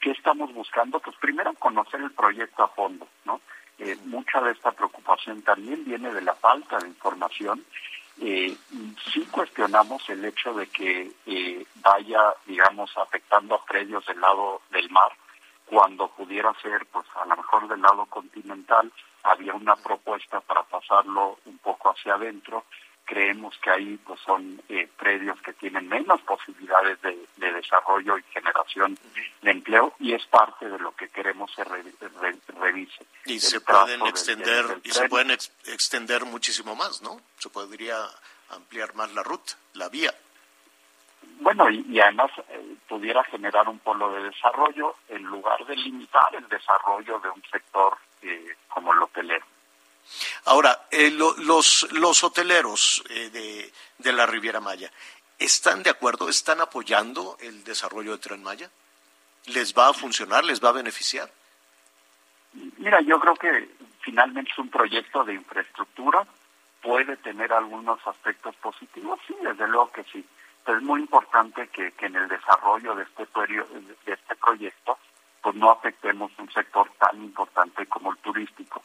[0.00, 1.00] ¿Qué estamos buscando?
[1.00, 3.40] Pues primero conocer el proyecto a fondo, ¿no?
[3.78, 7.64] Eh, mucha de esta preocupación también viene de la falta de información.
[8.20, 8.56] Eh,
[9.12, 14.88] sí cuestionamos el hecho de que eh, vaya, digamos, afectando a predios del lado del
[14.90, 15.12] mar,
[15.66, 18.90] cuando pudiera ser, pues a lo mejor del lado continental,
[19.24, 22.64] había una propuesta para pasarlo un poco hacia adentro,
[23.06, 28.22] creemos que ahí pues son eh, predios que tienen menos posibilidades de, de, desarrollo y
[28.24, 28.98] generación
[29.40, 31.82] de empleo y es parte de lo que queremos se re,
[32.20, 33.06] re, revise.
[33.24, 37.20] Y se pueden extender del, del y se pueden ex, extender muchísimo más, ¿no?
[37.38, 37.96] Se podría
[38.50, 40.12] ampliar más la ruta, la vía.
[41.40, 46.34] Bueno, y, y además eh, pudiera generar un polo de desarrollo en lugar de limitar
[46.34, 49.44] el desarrollo de un sector eh, como el hotelero.
[50.44, 54.90] Ahora, eh, lo, los, los hoteleros eh, de, de, la Riviera Maya,
[55.38, 56.28] ¿están de acuerdo?
[56.28, 58.70] ¿Están apoyando el desarrollo de Tren Maya?
[59.46, 60.44] ¿Les va a funcionar?
[60.44, 61.30] ¿Les va a beneficiar?
[62.78, 63.68] Mira, yo creo que
[64.00, 66.26] finalmente es un proyecto de infraestructura,
[66.82, 70.24] puede tener algunos aspectos positivos, sí, desde luego que sí.
[70.64, 74.98] Pero es muy importante que, que en el desarrollo de este, de este proyecto
[75.46, 78.82] pues no afectemos un sector tan importante como el turístico.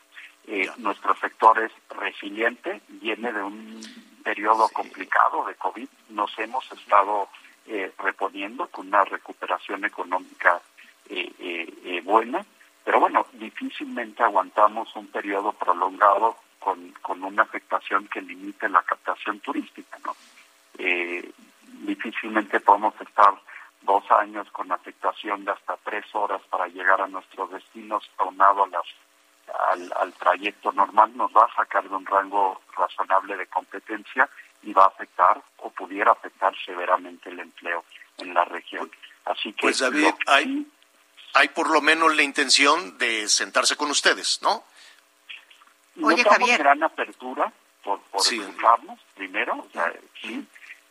[0.47, 3.81] Eh, nuestro sector es resiliente, viene de un
[4.23, 4.73] periodo sí.
[4.73, 7.29] complicado de COVID, nos hemos estado
[7.67, 10.59] eh, reponiendo con una recuperación económica
[11.07, 12.43] eh, eh, buena,
[12.83, 19.39] pero bueno, difícilmente aguantamos un periodo prolongado con, con una afectación que limite la captación
[19.39, 20.15] turística, ¿no?
[21.85, 23.35] difícilmente podemos estar
[23.81, 28.67] dos años con afectación de hasta tres horas para llegar a nuestros destinos, aunado a
[28.69, 28.85] las,
[29.71, 34.29] al, al trayecto normal, nos va a sacar de un rango razonable de competencia
[34.63, 37.83] y va a afectar o pudiera afectar severamente el empleo
[38.17, 38.91] en la región.
[39.25, 40.67] Así que pues David, hay,
[41.33, 44.63] hay por lo menos la intención de sentarse con ustedes, ¿no?
[46.01, 46.59] Oye, Javier.
[46.59, 47.51] gran apertura
[47.83, 48.41] por, por sí.
[49.15, 50.47] primero, o sea, sí.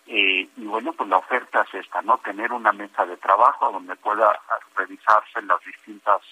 [0.06, 2.18] Eh, y bueno, pues la oferta es esta, ¿no?
[2.18, 4.40] Tener una mesa de trabajo donde pueda
[4.74, 6.22] revisarse los distintos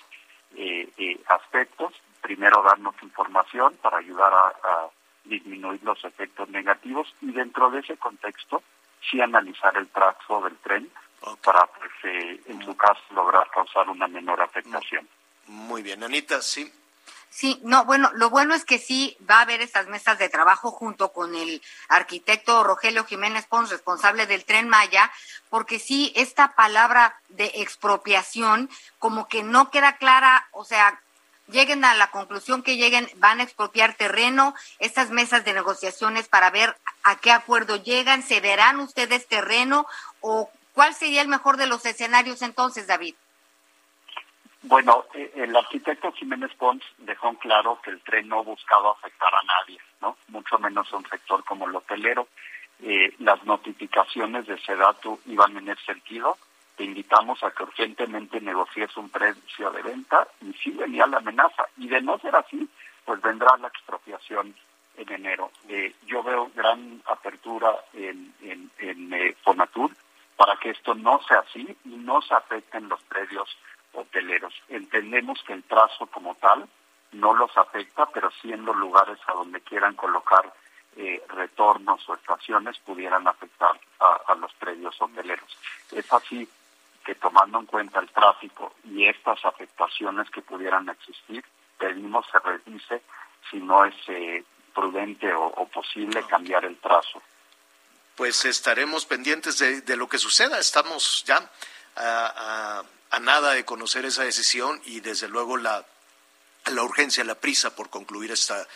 [0.56, 1.94] eh, eh, aspectos.
[2.20, 4.88] Primero darnos información para ayudar a, a
[5.24, 8.62] disminuir los efectos negativos y dentro de ese contexto
[9.10, 10.90] sí analizar el trazo del tren
[11.42, 15.08] para, pues, eh, en su caso, lograr causar una menor afectación.
[15.46, 16.72] Muy bien, Anita, sí.
[17.30, 20.70] Sí, no, bueno, lo bueno es que sí va a haber esas mesas de trabajo
[20.70, 25.10] junto con el arquitecto Rogelio Jiménez Pons, responsable del tren Maya,
[25.50, 31.00] porque sí, esta palabra de expropiación como que no queda clara, o sea,
[31.48, 36.50] lleguen a la conclusión que lleguen, van a expropiar terreno, estas mesas de negociaciones para
[36.50, 39.86] ver a qué acuerdo llegan, cederán ustedes terreno
[40.20, 43.14] o cuál sería el mejor de los escenarios entonces, David.
[44.62, 49.42] Bueno, eh, el arquitecto Jiménez Pons dejó claro que el tren no buscaba afectar a
[49.42, 50.16] nadie, ¿no?
[50.28, 52.28] Mucho menos a un sector como el hotelero.
[52.82, 56.36] Eh, las notificaciones de Sedatu iban en ese sentido.
[56.78, 61.64] Te invitamos a que urgentemente negocies un precio de venta y sí venía la amenaza.
[61.76, 62.68] Y de no ser así,
[63.04, 64.54] pues vendrá la expropiación
[64.96, 65.50] en enero.
[65.68, 69.90] Eh, yo veo gran apertura en, en, en Fonatur
[70.36, 73.58] para que esto no sea así y no se afecten los predios
[73.92, 74.54] hoteleros.
[74.68, 76.68] Entendemos que el trazo como tal
[77.10, 80.52] no los afecta, pero sí en los lugares a donde quieran colocar
[80.96, 85.56] eh, retornos o estaciones pudieran afectar a, los predios hoteleros.
[85.92, 86.48] Es así
[87.08, 91.42] que tomando en cuenta el tráfico y estas afectaciones que pudieran existir,
[91.78, 93.00] pedimos se revise
[93.50, 94.44] si no es eh,
[94.74, 97.22] prudente o, posible cambiar el trazo.
[98.14, 100.58] Pues estaremos pendientes de, lo que suceda.
[100.58, 101.50] Estamos ya
[101.96, 105.84] a a nada de conocer esa decisión y desde luego la,
[106.66, 108.66] la urgencia, la prisa por concluir esta,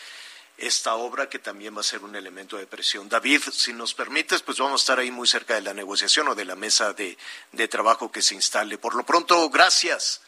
[0.62, 3.09] esta obra que también va a ser un elemento de presión.
[3.09, 6.37] David, si nos permites, pues vamos a estar ahí muy cerca de la negociación o
[6.37, 7.18] de la mesa de,
[7.51, 8.79] de trabajo que se instale.
[8.79, 10.22] Por lo pronto, gracias.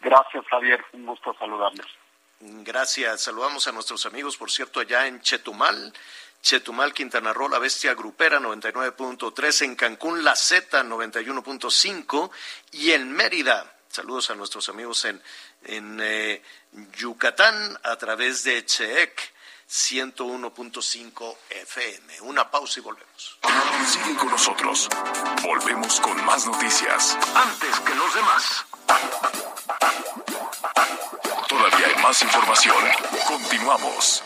[0.00, 0.84] Gracias, Javier.
[0.92, 1.86] Un gusto saludarles.
[2.40, 3.22] Gracias.
[3.22, 5.94] Saludamos a nuestros amigos, por cierto, allá en Chetumal.
[6.42, 12.30] Chetumal, Quintana Roo, la Bestia Grupera 99.3, en Cancún, La Z 91.5
[12.72, 13.74] y en Mérida.
[13.88, 15.20] Saludos a nuestros amigos en,
[15.64, 16.42] en eh,
[16.98, 19.37] Yucatán a través de CHEEC
[19.68, 22.20] 101.5 FM.
[22.22, 23.38] Una pausa y volvemos.
[23.86, 24.88] Sigue con nosotros.
[25.42, 27.18] Volvemos con más noticias.
[27.34, 28.64] Antes que los demás.
[31.48, 32.76] Todavía hay más información.
[33.26, 34.22] Continuamos.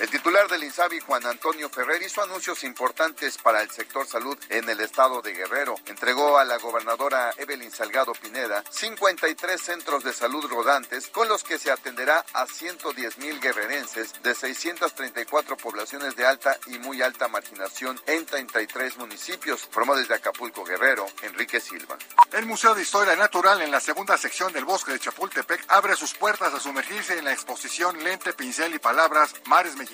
[0.00, 4.66] El titular del INSABI, Juan Antonio Ferrer, hizo anuncios importantes para el sector salud en
[4.70, 5.74] el estado de Guerrero.
[5.84, 11.58] Entregó a la gobernadora Evelyn Salgado Pineda 53 centros de salud rodantes con los que
[11.58, 18.00] se atenderá a 110 mil guerrerenses de 634 poblaciones de alta y muy alta marginación
[18.06, 19.68] en 33 municipios.
[19.70, 21.98] Formó desde Acapulco Guerrero, Enrique Silva.
[22.32, 26.14] El Museo de Historia Natural en la segunda sección del bosque de Chapultepec abre sus
[26.14, 29.89] puertas a sumergirse en la exposición Lente, Pincel y Palabras Mares Mexicanos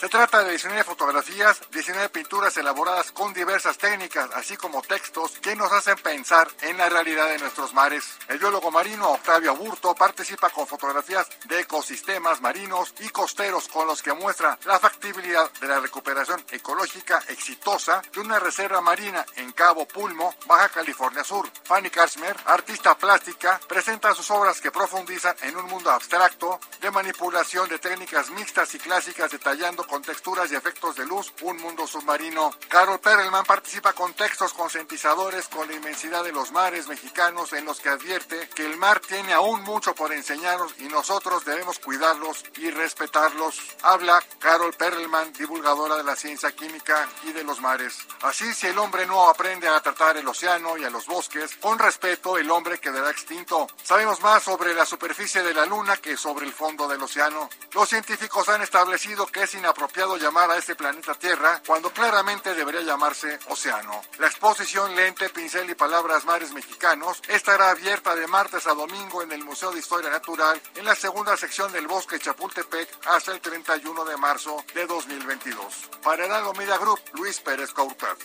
[0.00, 5.54] se trata de 19 fotografías, 19 pinturas elaboradas con diversas técnicas, así como textos que
[5.54, 8.04] nos hacen pensar en la realidad de nuestros mares.
[8.28, 14.02] El biólogo marino Octavio Aburto participa con fotografías de ecosistemas marinos y costeros con los
[14.02, 19.86] que muestra la factibilidad de la recuperación ecológica exitosa de una reserva marina en Cabo
[19.86, 21.50] Pulmo, Baja California Sur.
[21.64, 27.68] Fanny Kashmer, artista plástica, presenta sus obras que profundizan en un mundo abstracto de manipulación
[27.68, 32.52] de técnicas mixtas y clásicas detallando con texturas y efectos de luz un mundo submarino.
[32.68, 37.80] Carol Perelman participa con textos concientizadores con la inmensidad de los mares mexicanos en los
[37.80, 42.70] que advierte que el mar tiene aún mucho por enseñarnos y nosotros debemos cuidarlos y
[42.70, 43.58] respetarlos.
[43.82, 47.98] Habla Carol Perelman, divulgadora de la ciencia química y de los mares.
[48.22, 51.78] Así, si el hombre no aprende a tratar el océano y a los bosques con
[51.78, 53.66] respeto, el hombre quedará extinto.
[53.82, 57.50] Sabemos más sobre la superficie de la luna que sobre el fondo del océano.
[57.72, 58.97] Los científicos han establecido
[59.30, 64.02] que es inapropiado llamar a este planeta Tierra cuando claramente debería llamarse océano.
[64.18, 69.30] La exposición Lente, Pincel y Palabras Mares Mexicanos estará abierta de martes a domingo en
[69.30, 74.04] el Museo de Historia Natural en la segunda sección del Bosque Chapultepec hasta el 31
[74.04, 75.90] de marzo de 2022.
[76.02, 78.18] Para el Media Group, Luis Pérez Coutas.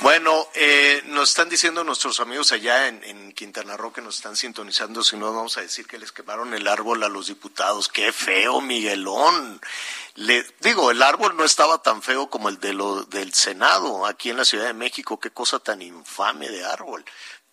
[0.00, 5.02] Bueno, eh, nos están diciendo nuestros amigos allá en, Quintana Roo que nos están sintonizando,
[5.02, 7.88] si no vamos a decir que les quemaron el árbol a los diputados.
[7.88, 9.60] Qué feo, Miguelón.
[10.14, 14.30] Le, digo, el árbol no estaba tan feo como el de lo, del Senado aquí
[14.30, 15.18] en la Ciudad de México.
[15.18, 17.04] Qué cosa tan infame de árbol.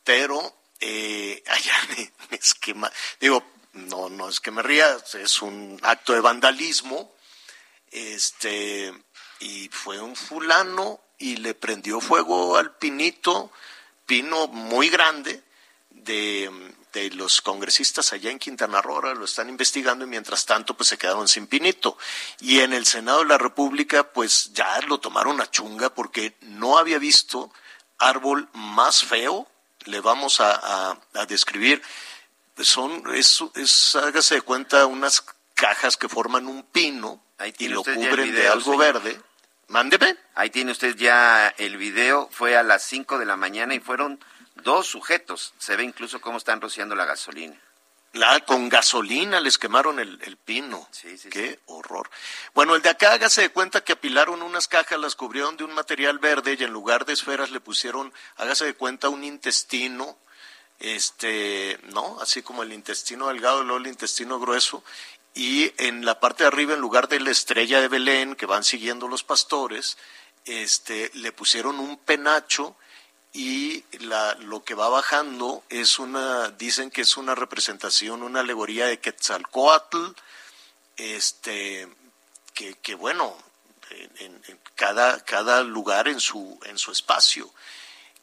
[0.04, 1.74] Pero eh, allá
[2.30, 2.91] me esquema.
[3.20, 3.43] Digo,
[3.74, 7.16] no, no es que me ría, es un acto de vandalismo.
[7.89, 8.93] Este,
[9.39, 13.51] y fue un fulano y le prendió fuego al pinito,
[14.05, 15.43] pino muy grande,
[15.89, 20.76] de, de los congresistas allá en Quintana Roo, ahora lo están investigando y mientras tanto
[20.76, 21.97] pues se quedaron sin pinito.
[22.39, 26.78] Y en el Senado de la República pues ya lo tomaron a chunga porque no
[26.78, 27.51] había visto
[27.97, 29.47] árbol más feo,
[29.86, 31.82] le vamos a, a, a describir,
[32.57, 37.22] son, es, es, hágase de cuenta, unas cajas que forman un pino
[37.57, 38.93] y lo cubren video, de algo señor.
[38.93, 39.22] verde.
[39.68, 40.16] Mándeme.
[40.36, 42.30] Ahí tiene usted ya el video.
[42.32, 44.24] Fue a las 5 de la mañana y fueron
[44.55, 45.53] dos sujetos.
[45.57, 47.59] Se ve incluso cómo están rociando la gasolina.
[48.13, 50.88] La, con gasolina les quemaron el, el pino.
[50.91, 51.59] Sí, sí, Qué sí.
[51.66, 52.09] horror.
[52.53, 55.74] Bueno, el de acá hágase de cuenta que apilaron unas cajas, las cubrieron de un
[55.74, 60.18] material verde y en lugar de esferas le pusieron, hágase de cuenta, un intestino,
[60.80, 62.20] este, ¿no?
[62.22, 64.82] Así como el intestino delgado, luego el intestino grueso,
[65.36, 68.64] y en la parte de arriba, en lugar de la estrella de Belén que van
[68.64, 69.98] siguiendo los pastores,
[70.46, 72.78] este, le pusieron un penacho
[73.34, 78.86] y la, lo que va bajando es una, dicen que es una representación, una alegoría
[78.86, 80.12] de Quetzalcoatl,
[80.96, 81.90] este,
[82.54, 83.38] que, que bueno,
[83.90, 87.54] en, en, cada, cada lugar en su, en su espacio.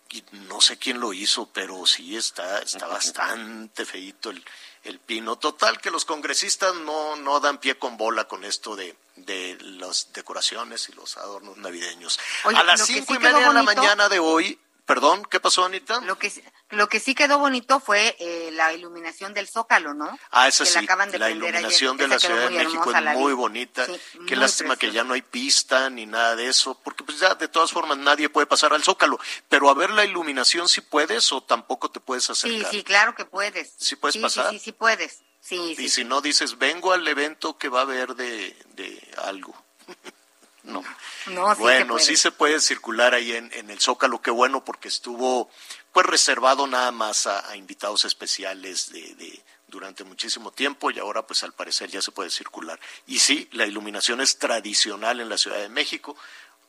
[0.09, 4.43] Y no sé quién lo hizo, pero sí está, está bastante feito el,
[4.85, 5.37] el pino.
[5.37, 10.13] Total, que los congresistas no, no dan pie con bola con esto de, de las
[10.13, 12.19] decoraciones y los adornos navideños.
[12.45, 15.65] Oye, a las cinco sí y media de la mañana de hoy, perdón, ¿qué pasó,
[15.65, 16.01] Anita?
[16.01, 16.33] Lo que,
[16.73, 20.19] lo que sí quedó bonito fue eh, la iluminación del Zócalo, ¿no?
[20.31, 22.91] Ah, esa que sí, la, acaban de la iluminación ayer, de la Ciudad de México
[22.91, 23.85] es muy bonita.
[23.85, 27.21] Sí, Qué muy lástima que ya no hay pista ni nada de eso, porque pues
[27.21, 29.21] ya de todas formas nadie puede pasar al Zócalo.
[29.51, 32.71] Pero a ver la iluminación si puedes o tampoco te puedes Sí, acercar.
[32.71, 33.75] sí, claro que puedes.
[33.77, 34.51] ¿Sí puedes sí, pasar?
[34.51, 35.21] Sí, sí, sí puedes.
[35.43, 35.85] Sí, sí.
[35.85, 39.55] Y si no dices, vengo al evento que va a haber de, de algo.
[40.63, 40.83] no.
[41.27, 44.89] No, sí bueno, sí se puede circular ahí en, en el Zócalo, qué bueno, porque
[44.89, 45.51] estuvo
[45.93, 51.53] pues reservado nada más a, invitados especiales de, durante muchísimo tiempo y ahora pues al
[51.53, 52.81] parecer ya se puede circular.
[53.07, 56.17] Y sí, la iluminación es tradicional en la Ciudad de México,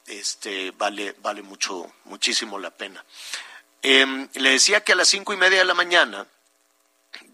[0.05, 3.03] este vale, vale mucho, muchísimo la pena.
[3.81, 6.27] Eh, le decía que a las cinco y media de la mañana,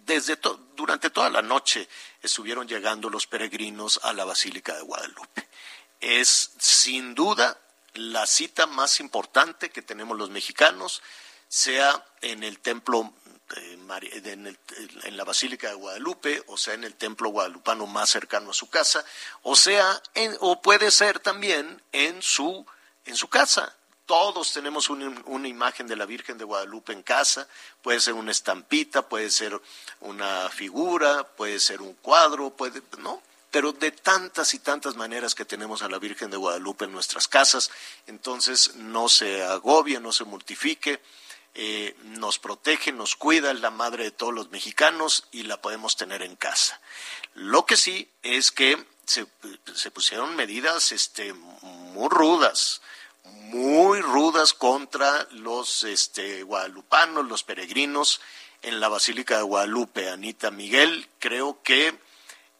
[0.06, 0.40] desde
[0.76, 1.88] durante toda la noche
[2.22, 5.48] estuvieron llegando los peregrinos a la Basílica de Guadalupe.
[6.00, 7.60] Es sin duda
[7.94, 11.02] la cita más importante que tenemos los mexicanos,
[11.50, 13.12] sea en el templo,
[13.56, 14.58] en,
[15.04, 18.70] en, la Basílica de Guadalupe, o sea en el templo guadalupano más cercano a su
[18.70, 19.04] casa,
[19.42, 22.66] o sea, en, o puede ser también en su,
[23.06, 23.76] en su casa.
[24.06, 27.48] Todos tenemos un, una imagen de la Virgen de Guadalupe en casa,
[27.82, 29.60] puede ser una estampita, puede ser
[30.02, 33.22] una figura, puede ser un cuadro, puede, ¿no?
[33.52, 37.28] Pero de tantas y tantas maneras que tenemos a la Virgen de Guadalupe en nuestras
[37.28, 37.72] casas,
[38.06, 41.02] entonces no se agobie, no se mortifique,
[41.56, 45.96] eh, nos protege, nos cuida, es la madre de todos los mexicanos y la podemos
[45.96, 46.80] tener en casa.
[47.34, 49.26] Lo que sí es que se,
[49.74, 52.82] se pusieron medidas este, muy rudas,
[53.24, 58.22] muy rudas contra los este, guadalupanos, los peregrinos
[58.62, 60.10] en la Basílica de Guadalupe.
[60.10, 61.98] Anita Miguel, creo que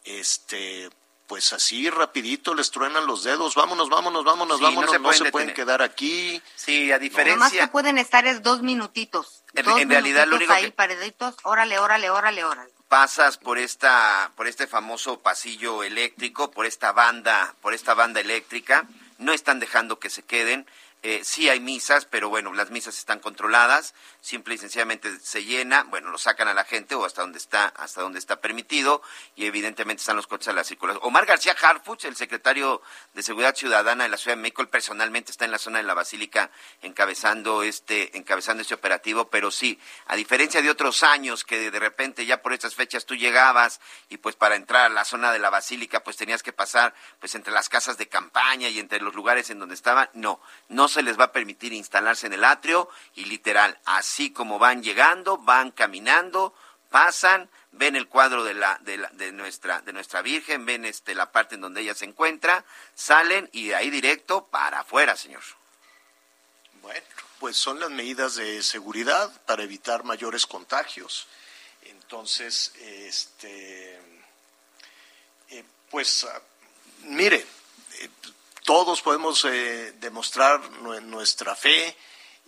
[0.04, 0.90] este
[1.30, 5.04] pues así rapidito les truenan los dedos, vámonos, vámonos, vámonos, Sí, vámonos, no se no
[5.04, 5.66] pueden se pueden detener.
[5.68, 6.42] quedar aquí.
[6.56, 9.44] Sí, a Lo más que diferencia, pueden estar es dos minutitos.
[9.54, 12.74] En- dos en realidad, lo único ahí que- paraditos, órale, órale, órale, órale.
[12.90, 18.88] pasas por esta, por este famoso pasillo eléctrico, por esta banda, por esta banda eléctrica,
[19.20, 20.66] no están dejando que se queden.
[21.02, 25.84] Eh, sí hay misas, pero bueno, las misas están controladas, simple y sencillamente se llena,
[25.84, 29.02] bueno, lo sacan a la gente o hasta donde está, hasta donde está permitido,
[29.38, 31.02] y evidentemente están los coches a la circulación.
[31.06, 32.82] Omar García Harfuch, el secretario
[33.14, 35.86] de Seguridad Ciudadana de la Ciudad de México, él personalmente está en la zona de
[35.86, 41.72] la Basílica encabezando este, encabezando este operativo, pero sí, a diferencia de otros años que
[41.72, 43.80] de repente ya por estas fechas tú llegabas
[44.10, 47.36] y pues para entrar a la zona de la Basílica pues tenías que pasar pues
[47.36, 51.02] entre las casas de campaña y entre los lugares en donde estaban, no, no se
[51.04, 55.72] les va a permitir instalarse en el atrio y literal, así como van llegando, van
[55.72, 56.54] caminando,
[56.90, 61.16] pasan, ven el cuadro de la, de, la- de nuestra de nuestra Virgen, ven este
[61.16, 62.66] la parte en donde ella se encuentra,
[62.96, 65.44] salen y de ahí directo para afuera, señor.
[66.82, 67.06] Bueno,
[67.40, 71.28] pues son las medidas de seguridad para evitar mayores contagios.
[71.84, 74.00] Entonces, este,
[75.50, 76.42] eh, pues, ah,
[77.04, 77.46] mire,
[78.00, 78.10] eh,
[78.70, 80.62] todos podemos eh, demostrar
[81.02, 81.98] nuestra fe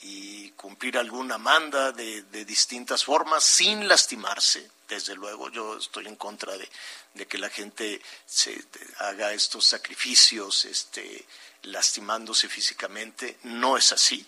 [0.03, 4.69] y cumplir alguna manda de, distintas formas sin lastimarse.
[4.88, 8.55] Desde luego, yo estoy en contra de, que la gente se
[8.99, 11.26] haga estos sacrificios, este,
[11.63, 13.39] lastimándose físicamente.
[13.41, 14.24] No es así.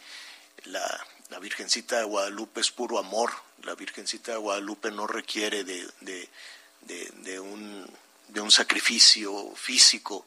[0.63, 3.31] La, la Virgencita de Guadalupe es puro amor.
[3.65, 10.25] La Virgencita de Guadalupe no requiere de un sacrificio físico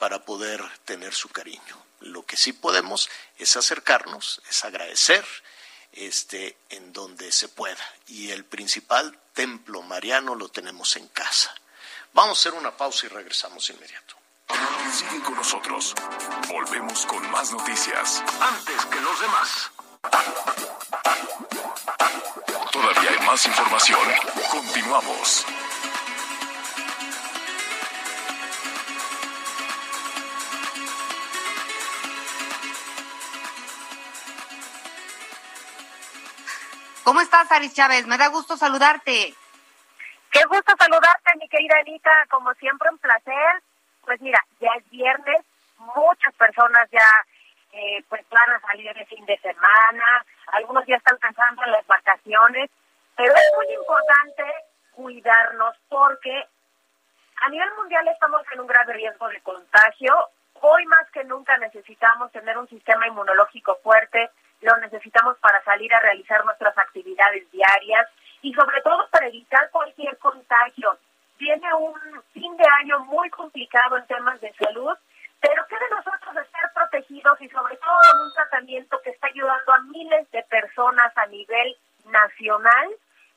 [0.00, 1.76] para poder tener su cariño.
[2.00, 5.22] Lo que sí podemos es acercarnos, es agradecer
[5.92, 7.84] este, en donde se pueda.
[8.06, 11.54] Y el principal templo mariano lo tenemos en casa.
[12.14, 14.16] Vamos a hacer una pausa y regresamos inmediato.
[14.90, 15.94] Sigue con nosotros.
[16.48, 18.24] Volvemos con más noticias.
[18.40, 19.70] Antes que los demás.
[22.72, 24.00] Todavía hay más información.
[24.50, 25.44] Continuamos.
[37.10, 38.06] ¿Cómo estás, Aris Chávez?
[38.06, 39.34] Me da gusto saludarte.
[40.30, 42.12] Qué gusto saludarte, mi querida Anita.
[42.30, 43.64] Como siempre, un placer.
[44.04, 45.44] Pues mira, ya es viernes.
[45.78, 47.08] Muchas personas ya
[47.72, 50.24] eh, pues van a salir de fin de semana.
[50.52, 52.70] Algunos ya están pensando en las vacaciones.
[53.16, 54.44] Pero es muy importante
[54.92, 56.46] cuidarnos porque
[57.42, 60.14] a nivel mundial estamos en un grave riesgo de contagio.
[60.60, 64.30] Hoy más que nunca necesitamos tener un sistema inmunológico fuerte
[64.60, 68.06] lo necesitamos para salir a realizar nuestras actividades diarias
[68.42, 70.98] y sobre todo para evitar cualquier contagio.
[71.38, 71.94] Viene un
[72.32, 74.94] fin de año muy complicado en temas de salud,
[75.40, 79.72] pero ¿qué de nosotros ser protegidos y sobre todo con un tratamiento que está ayudando
[79.72, 82.88] a miles de personas a nivel nacional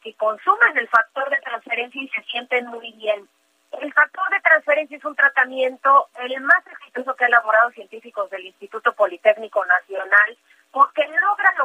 [0.02, 3.28] que consumen el factor de transferencia y se sienten muy bien?
[3.72, 8.46] El factor de transferencia es un tratamiento el más exitoso que ha elaborado científicos del
[8.46, 9.73] Instituto Politécnico Nacional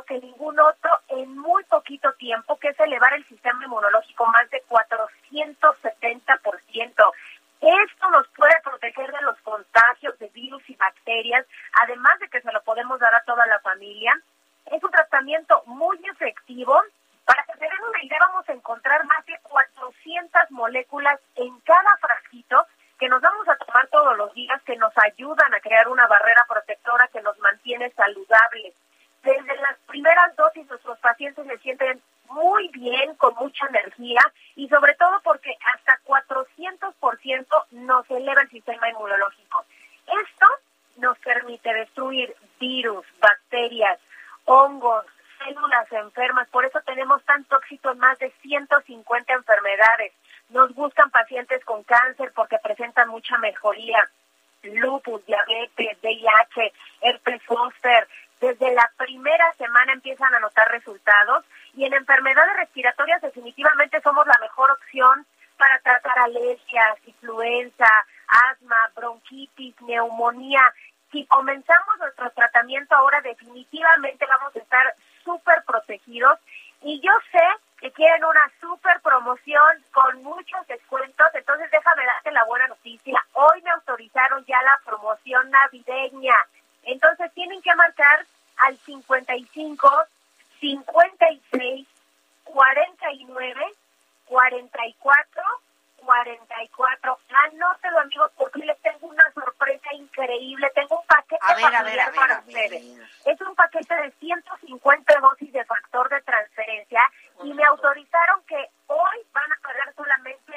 [0.08, 4.64] que ningún otro en muy poquito tiempo, que es elevar el sistema inmunológico más de
[4.66, 7.12] 470%.
[7.60, 11.44] Esto nos puede proteger de los contagios de virus y bacterias,
[11.82, 14.18] además de que se lo podemos dar a toda la familia.
[14.66, 16.80] Es un tratamiento muy efectivo.
[17.24, 21.96] Para que se den una idea, vamos a encontrar más de 400 moléculas en cada
[22.00, 22.66] frasquito
[22.98, 26.46] que nos vamos a tomar todos los días, que nos ayudan a crear una barrera
[26.48, 28.72] protectora que nos mantiene saludables
[29.22, 32.00] desde las primeras dosis nuestros pacientes se sienten
[32.30, 34.20] muy bien, con mucha energía
[34.54, 39.64] y sobre todo porque hasta 400% nos eleva el sistema inmunológico.
[40.06, 40.46] Esto
[40.96, 43.98] nos permite destruir virus, bacterias,
[44.44, 45.04] hongos,
[45.38, 46.48] células enfermas.
[46.48, 50.12] Por eso tenemos tanto éxito en más de 150 enfermedades.
[50.50, 54.08] Nos buscan pacientes con cáncer porque presentan mucha mejoría.
[54.62, 58.08] Lupus, diabetes, VIH, herpes zóster,
[58.40, 61.44] desde la primera semana empiezan a notar resultados
[61.74, 67.88] y en enfermedades respiratorias definitivamente somos la mejor opción para tratar alergias, influenza,
[68.28, 70.62] asma, bronquitis, neumonía.
[71.10, 74.94] Si comenzamos nuestro tratamiento ahora definitivamente vamos a estar
[75.24, 76.38] súper protegidos
[76.82, 77.42] y yo sé
[77.80, 83.22] que quieren una súper promoción con muchos descuentos, entonces déjame darte la buena noticia.
[83.34, 86.34] Hoy me autorizaron ya la promoción navideña.
[86.84, 88.24] Entonces tienen que marcar
[88.56, 90.04] al 55
[90.60, 91.86] 56
[92.44, 93.66] 49
[94.26, 95.42] 44
[96.08, 97.18] 44.
[97.52, 100.70] Anótelo, amigos, porque les tengo una sorpresa increíble.
[100.74, 101.38] Tengo un paquete
[102.14, 102.82] para ustedes.
[103.26, 107.02] Es un paquete de 150 dosis de factor de transferencia
[107.42, 110.52] y me autorizaron que hoy van a pagar solamente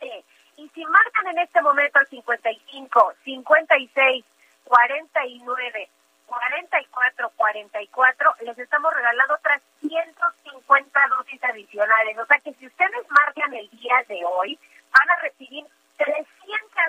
[0.00, 0.24] 20.
[0.56, 4.24] Y si marcan en este momento al 55 56
[4.64, 5.88] 49
[6.26, 12.18] 44 44 les estamos regalando otras 150 dosis adicionales.
[12.18, 14.58] O sea que si ustedes marcan el día de hoy,
[14.90, 15.64] van a recibir
[15.96, 16.26] 300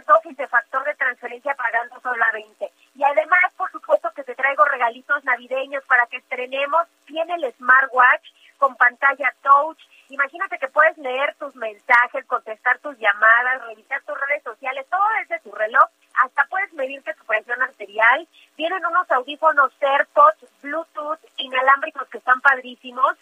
[0.05, 2.71] dosis de factor de transferencia pagando solamente.
[2.95, 6.87] Y además, por supuesto que te traigo regalitos navideños para que estrenemos.
[7.05, 8.27] Tiene el smartwatch
[8.57, 9.79] con pantalla touch.
[10.09, 15.39] Imagínate que puedes leer tus mensajes, contestar tus llamadas, revisar tus redes sociales, todo desde
[15.41, 15.89] tu reloj
[16.23, 18.27] hasta puedes medirte tu presión arterial.
[18.55, 23.15] Vienen unos audífonos AirPods, Bluetooth, inalámbricos que están padrísimos.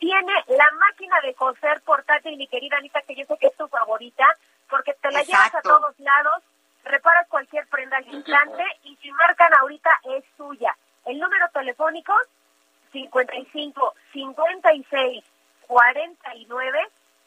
[0.00, 3.68] Viene la máquina de coser portátil, mi querida Anita, que yo sé que es tu
[3.68, 4.26] favorita,
[4.68, 6.42] porque te la llevas a todos lados,
[6.84, 10.76] reparas cualquier prenda al instante y si marcan ahorita es tuya.
[11.04, 12.14] El número telefónico
[12.92, 15.24] 55 56
[15.66, 16.78] 49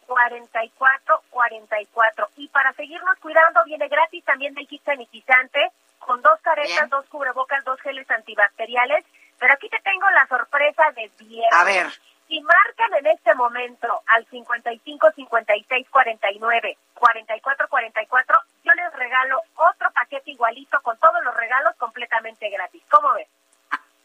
[0.08, 2.30] 44 44.
[2.38, 7.64] Y para seguirnos cuidando, viene gratis también del kit sanitizante con dos caretas, dos cubrebocas,
[7.66, 9.04] dos geles antibacteriales.
[9.40, 11.54] Pero aquí te tengo la sorpresa de viernes.
[11.54, 11.88] A ver.
[12.28, 19.92] Si marcan en este momento al 55 56 49 44 44, yo les regalo otro
[19.92, 22.82] paquete igualito con todos los regalos completamente gratis.
[22.90, 23.28] ¿Cómo ves?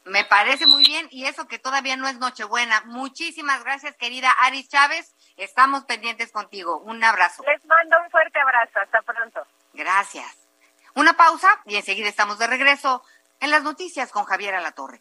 [0.05, 2.83] Me parece muy bien y eso que todavía no es Nochebuena.
[2.87, 5.15] Muchísimas gracias, querida Aris Chávez.
[5.37, 6.79] Estamos pendientes contigo.
[6.81, 7.45] Un abrazo.
[7.47, 8.81] Les mando un fuerte abrazo.
[8.83, 9.41] Hasta pronto.
[9.73, 10.49] Gracias.
[10.95, 13.05] Una pausa y enseguida estamos de regreso
[13.39, 15.01] en las noticias con Javier Alatorre.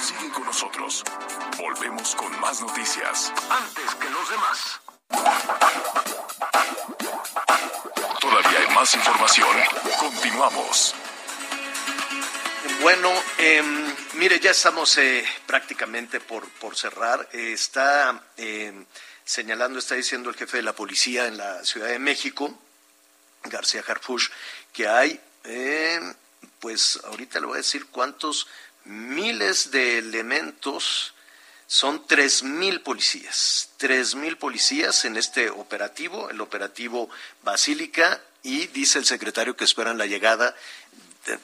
[0.00, 1.02] Sigue con nosotros.
[1.58, 3.32] Volvemos con más noticias.
[3.50, 4.80] Antes que los demás.
[8.20, 9.56] Todavía hay más información.
[9.98, 10.94] Continuamos.
[12.88, 13.62] Bueno, eh,
[14.14, 17.28] mire, ya estamos eh, prácticamente por, por cerrar.
[17.32, 18.24] Está
[19.26, 22.58] señalando, está diciendo el jefe de la policía en la Ciudad de México,
[23.42, 24.30] García Harfush,
[24.72, 25.20] que hay,
[26.60, 28.46] pues ahorita le voy a decir cuántos
[28.86, 31.12] miles de elementos,
[31.66, 37.10] son tres mil policías, tres mil policías en este operativo, el operativo
[37.42, 40.54] Basílica, y dice el secretario que esperan la llegada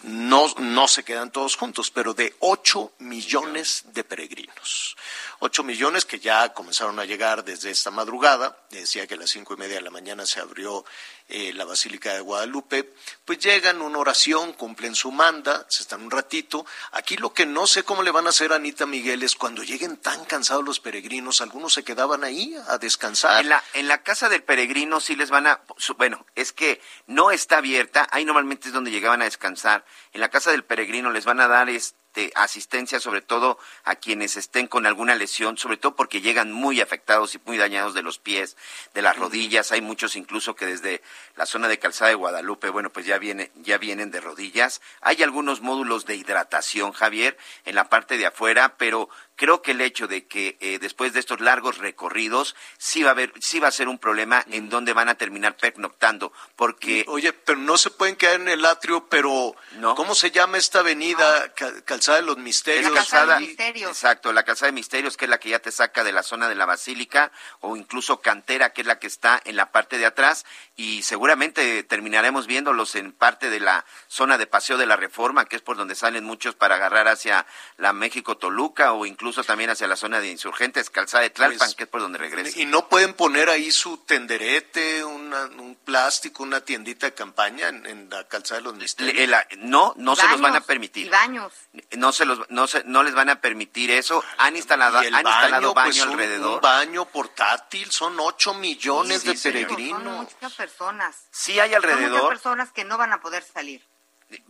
[0.03, 4.97] no, no se quedan todos juntos, pero de 8 millones de peregrinos.
[5.41, 9.55] 8 millones que ya comenzaron a llegar desde esta madrugada, decía que a las cinco
[9.55, 10.85] y media de la mañana se abrió
[11.29, 12.93] eh, la Basílica de Guadalupe,
[13.25, 16.67] pues llegan una oración, cumplen su manda, se están un ratito.
[16.93, 19.63] Aquí lo que no sé cómo le van a hacer a Anita Miguel es cuando
[19.63, 23.41] lleguen tan cansados los peregrinos, algunos se quedaban ahí a descansar.
[23.41, 25.63] En la, en la casa del peregrino sí les van a,
[25.97, 29.85] bueno, es que no está abierta, ahí normalmente es donde llegaban a descansar.
[30.13, 32.04] En la casa del peregrino les van a dar este
[32.35, 37.35] asistencia sobre todo a quienes estén con alguna lesión, sobre todo porque llegan muy afectados
[37.35, 38.57] y muy dañados de los pies,
[38.95, 39.73] de las rodillas.
[39.73, 41.03] Hay muchos incluso que desde
[41.37, 44.81] la zona de Calzada de Guadalupe, bueno, pues ya viene, ya vienen de rodillas.
[45.01, 49.81] Hay algunos módulos de hidratación, Javier, en la parte de afuera, pero creo que el
[49.81, 53.69] hecho de que eh, después de estos largos recorridos sí va a haber sí va
[53.69, 57.91] a ser un problema en donde van a terminar pernoctando porque oye pero no se
[57.91, 59.55] pueden quedar en el atrio pero
[59.97, 61.53] cómo se llama esta avenida
[61.85, 62.91] calzada de los misterios.
[62.91, 63.91] La calzada de misterios.
[63.91, 66.49] exacto la calzada de misterios que es la que ya te saca de la zona
[66.49, 70.07] de la basílica o incluso cantera que es la que está en la parte de
[70.07, 70.45] atrás
[70.77, 75.57] y seguramente terminaremos viéndolos en parte de la zona de paseo de la reforma que
[75.57, 77.47] es por donde salen muchos para agarrar hacia
[77.79, 81.57] la México Toluca o incluso incluso también hacia la zona de insurgentes, calzada de Tlalpan,
[81.57, 82.61] pues, que es por donde regresa.
[82.61, 88.29] Y no pueden poner ahí su tenderete, un plástico, una tiendita de campaña en, la
[88.29, 89.31] calzada de los misterios.
[89.61, 91.07] no, no se los van a permitir.
[91.07, 91.55] Y baños.
[91.93, 94.23] No se los, no se, no les van a permitir eso.
[94.37, 96.55] Han instalado, han baño, instalado baño pues, alrededor.
[96.57, 100.03] Un, baño portátil, son 8 millones de peregrinos.
[100.03, 101.17] Son muchas personas.
[101.31, 102.03] Sí hay alrededor.
[102.03, 103.89] Son muchas personas que no van a poder salir.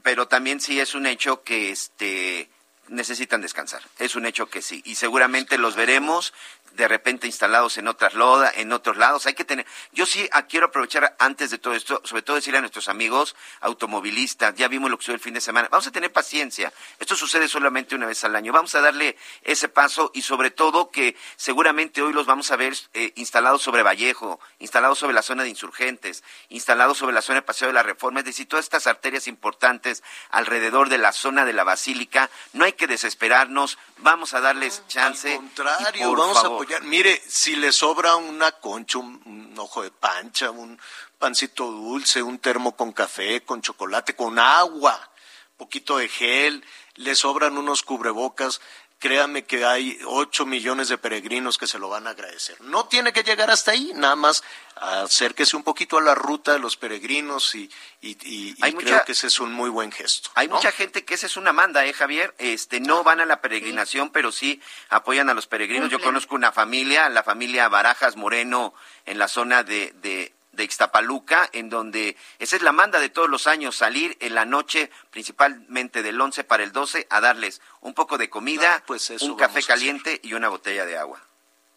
[0.02, 2.50] Pero también sí es un hecho que este
[2.88, 3.82] necesitan descansar.
[3.98, 4.82] Es un hecho que sí.
[4.84, 6.32] Y seguramente los veremos
[6.74, 9.26] de repente instalados en otras lodas, en otros lados.
[9.26, 12.58] Hay que tener, yo sí ah, quiero aprovechar antes de todo esto, sobre todo decirle
[12.58, 15.92] a nuestros amigos automovilistas, ya vimos lo que sucedió el fin de semana, vamos a
[15.92, 16.72] tener paciencia.
[16.98, 18.52] Esto sucede solamente una vez al año.
[18.52, 22.74] Vamos a darle ese paso y sobre todo que seguramente hoy los vamos a ver
[22.92, 27.42] eh, instalados sobre Vallejo, instalados sobre la zona de insurgentes, instalados sobre la zona de
[27.42, 31.52] Paseo de la Reforma, es decir, todas estas arterias importantes alrededor de la zona de
[31.52, 32.30] la Basílica.
[32.52, 35.32] No hay que desesperarnos, vamos a darles chance.
[35.32, 36.48] Al contrario, vamos a
[36.82, 40.78] Mire, si le sobra una concha, un, ojo de pancha, un
[41.18, 45.10] pancito dulce, un termo con café, con chocolate, con agua,
[45.56, 48.60] poquito de gel, le sobran unos cubrebocas,
[48.98, 52.60] créame que hay ocho millones de peregrinos que se lo van a agradecer.
[52.62, 54.42] No tiene que llegar hasta ahí, nada más
[54.76, 57.70] acérquese un poquito a la ruta de los peregrinos y,
[58.00, 60.30] creo que ese es un muy buen gesto.
[60.34, 62.34] Hay mucha gente que esa es una manda, ¿eh, Javier?
[62.38, 65.90] Este, no van a la peregrinación, pero sí apoyan a los peregrinos.
[65.90, 68.74] Yo conozco una familia, la familia Barajas Moreno,
[69.06, 73.28] en la zona de, de de Ixtapaluca, en donde esa es la manda de todos
[73.28, 77.94] los años, salir en la noche, principalmente del 11 para el 12, a darles un
[77.94, 81.20] poco de comida, ah, pues un café caliente y una botella de agua.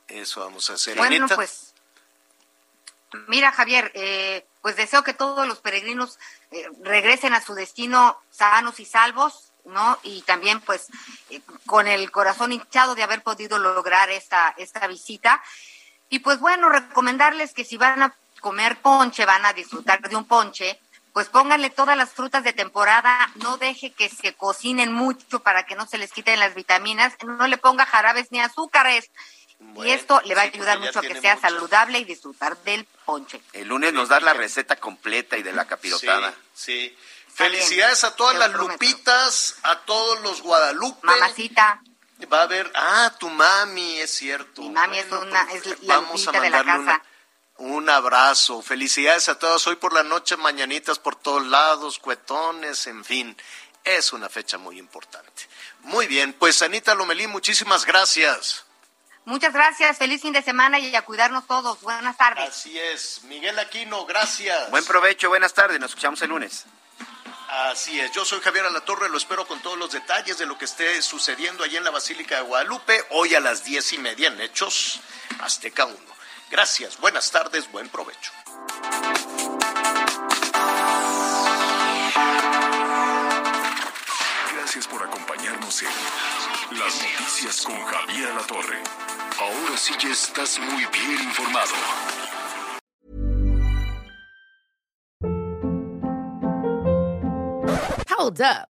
[0.08, 0.98] Eso vamos a hacer.
[0.98, 1.74] Bueno, pues,
[3.28, 6.18] mira Javier, eh, pues deseo que todos los peregrinos
[6.52, 10.00] eh, regresen a su destino sanos y salvos, ¿no?
[10.04, 10.88] Y también pues
[11.30, 15.42] eh, con el corazón hinchado de haber podido lograr esta, esta visita.
[16.10, 20.26] Y pues bueno, recomendarles que si van a comer ponche, van a disfrutar de un
[20.26, 20.80] ponche,
[21.14, 25.76] pues pónganle todas las frutas de temporada, no deje que se cocinen mucho para que
[25.76, 29.10] no se les quiten las vitaminas, no le ponga jarabes ni azúcares.
[29.84, 33.42] y esto le va a ayudar mucho a que sea saludable y disfrutar del ponche.
[33.54, 36.34] El lunes nos da la receta completa y de la capirotada.
[36.54, 36.96] Sí,
[37.38, 41.06] Felicidades a todas las Lupitas, a todos los Guadalupe.
[41.06, 41.84] Mamacita.
[42.34, 44.64] Va a haber, ah, tu mami, es cierto.
[44.64, 47.04] Mi mami es una, es la vamos a de la casa.
[47.58, 49.66] Un abrazo, felicidades a todos.
[49.66, 53.36] Hoy por la noche, mañanitas por todos lados, cuetones, en fin.
[53.84, 55.48] Es una fecha muy importante.
[55.82, 58.66] Muy bien, pues Anita Lomelí, muchísimas gracias.
[59.26, 61.82] Muchas gracias, feliz fin de semana y a cuidarnos todos.
[61.82, 62.48] Buenas tardes.
[62.48, 64.70] Así es, Miguel Aquino, gracias.
[64.70, 66.66] Buen provecho, buenas tardes, nos escuchamos el lunes.
[67.50, 70.66] Así es, yo soy Javier Alatorre, lo espero con todos los detalles de lo que
[70.66, 74.40] esté sucediendo allí en la Basílica de Guadalupe, hoy a las diez y media en
[74.40, 75.00] Hechos
[75.40, 76.17] Azteca 1.
[76.50, 78.32] Gracias, buenas tardes, buen provecho.
[84.54, 85.90] Gracias por acompañarnos en
[86.80, 88.82] Las Noticias con Javier La Torre.
[89.40, 91.74] Ahora sí ya estás muy bien informado.
[98.18, 98.77] Hold up.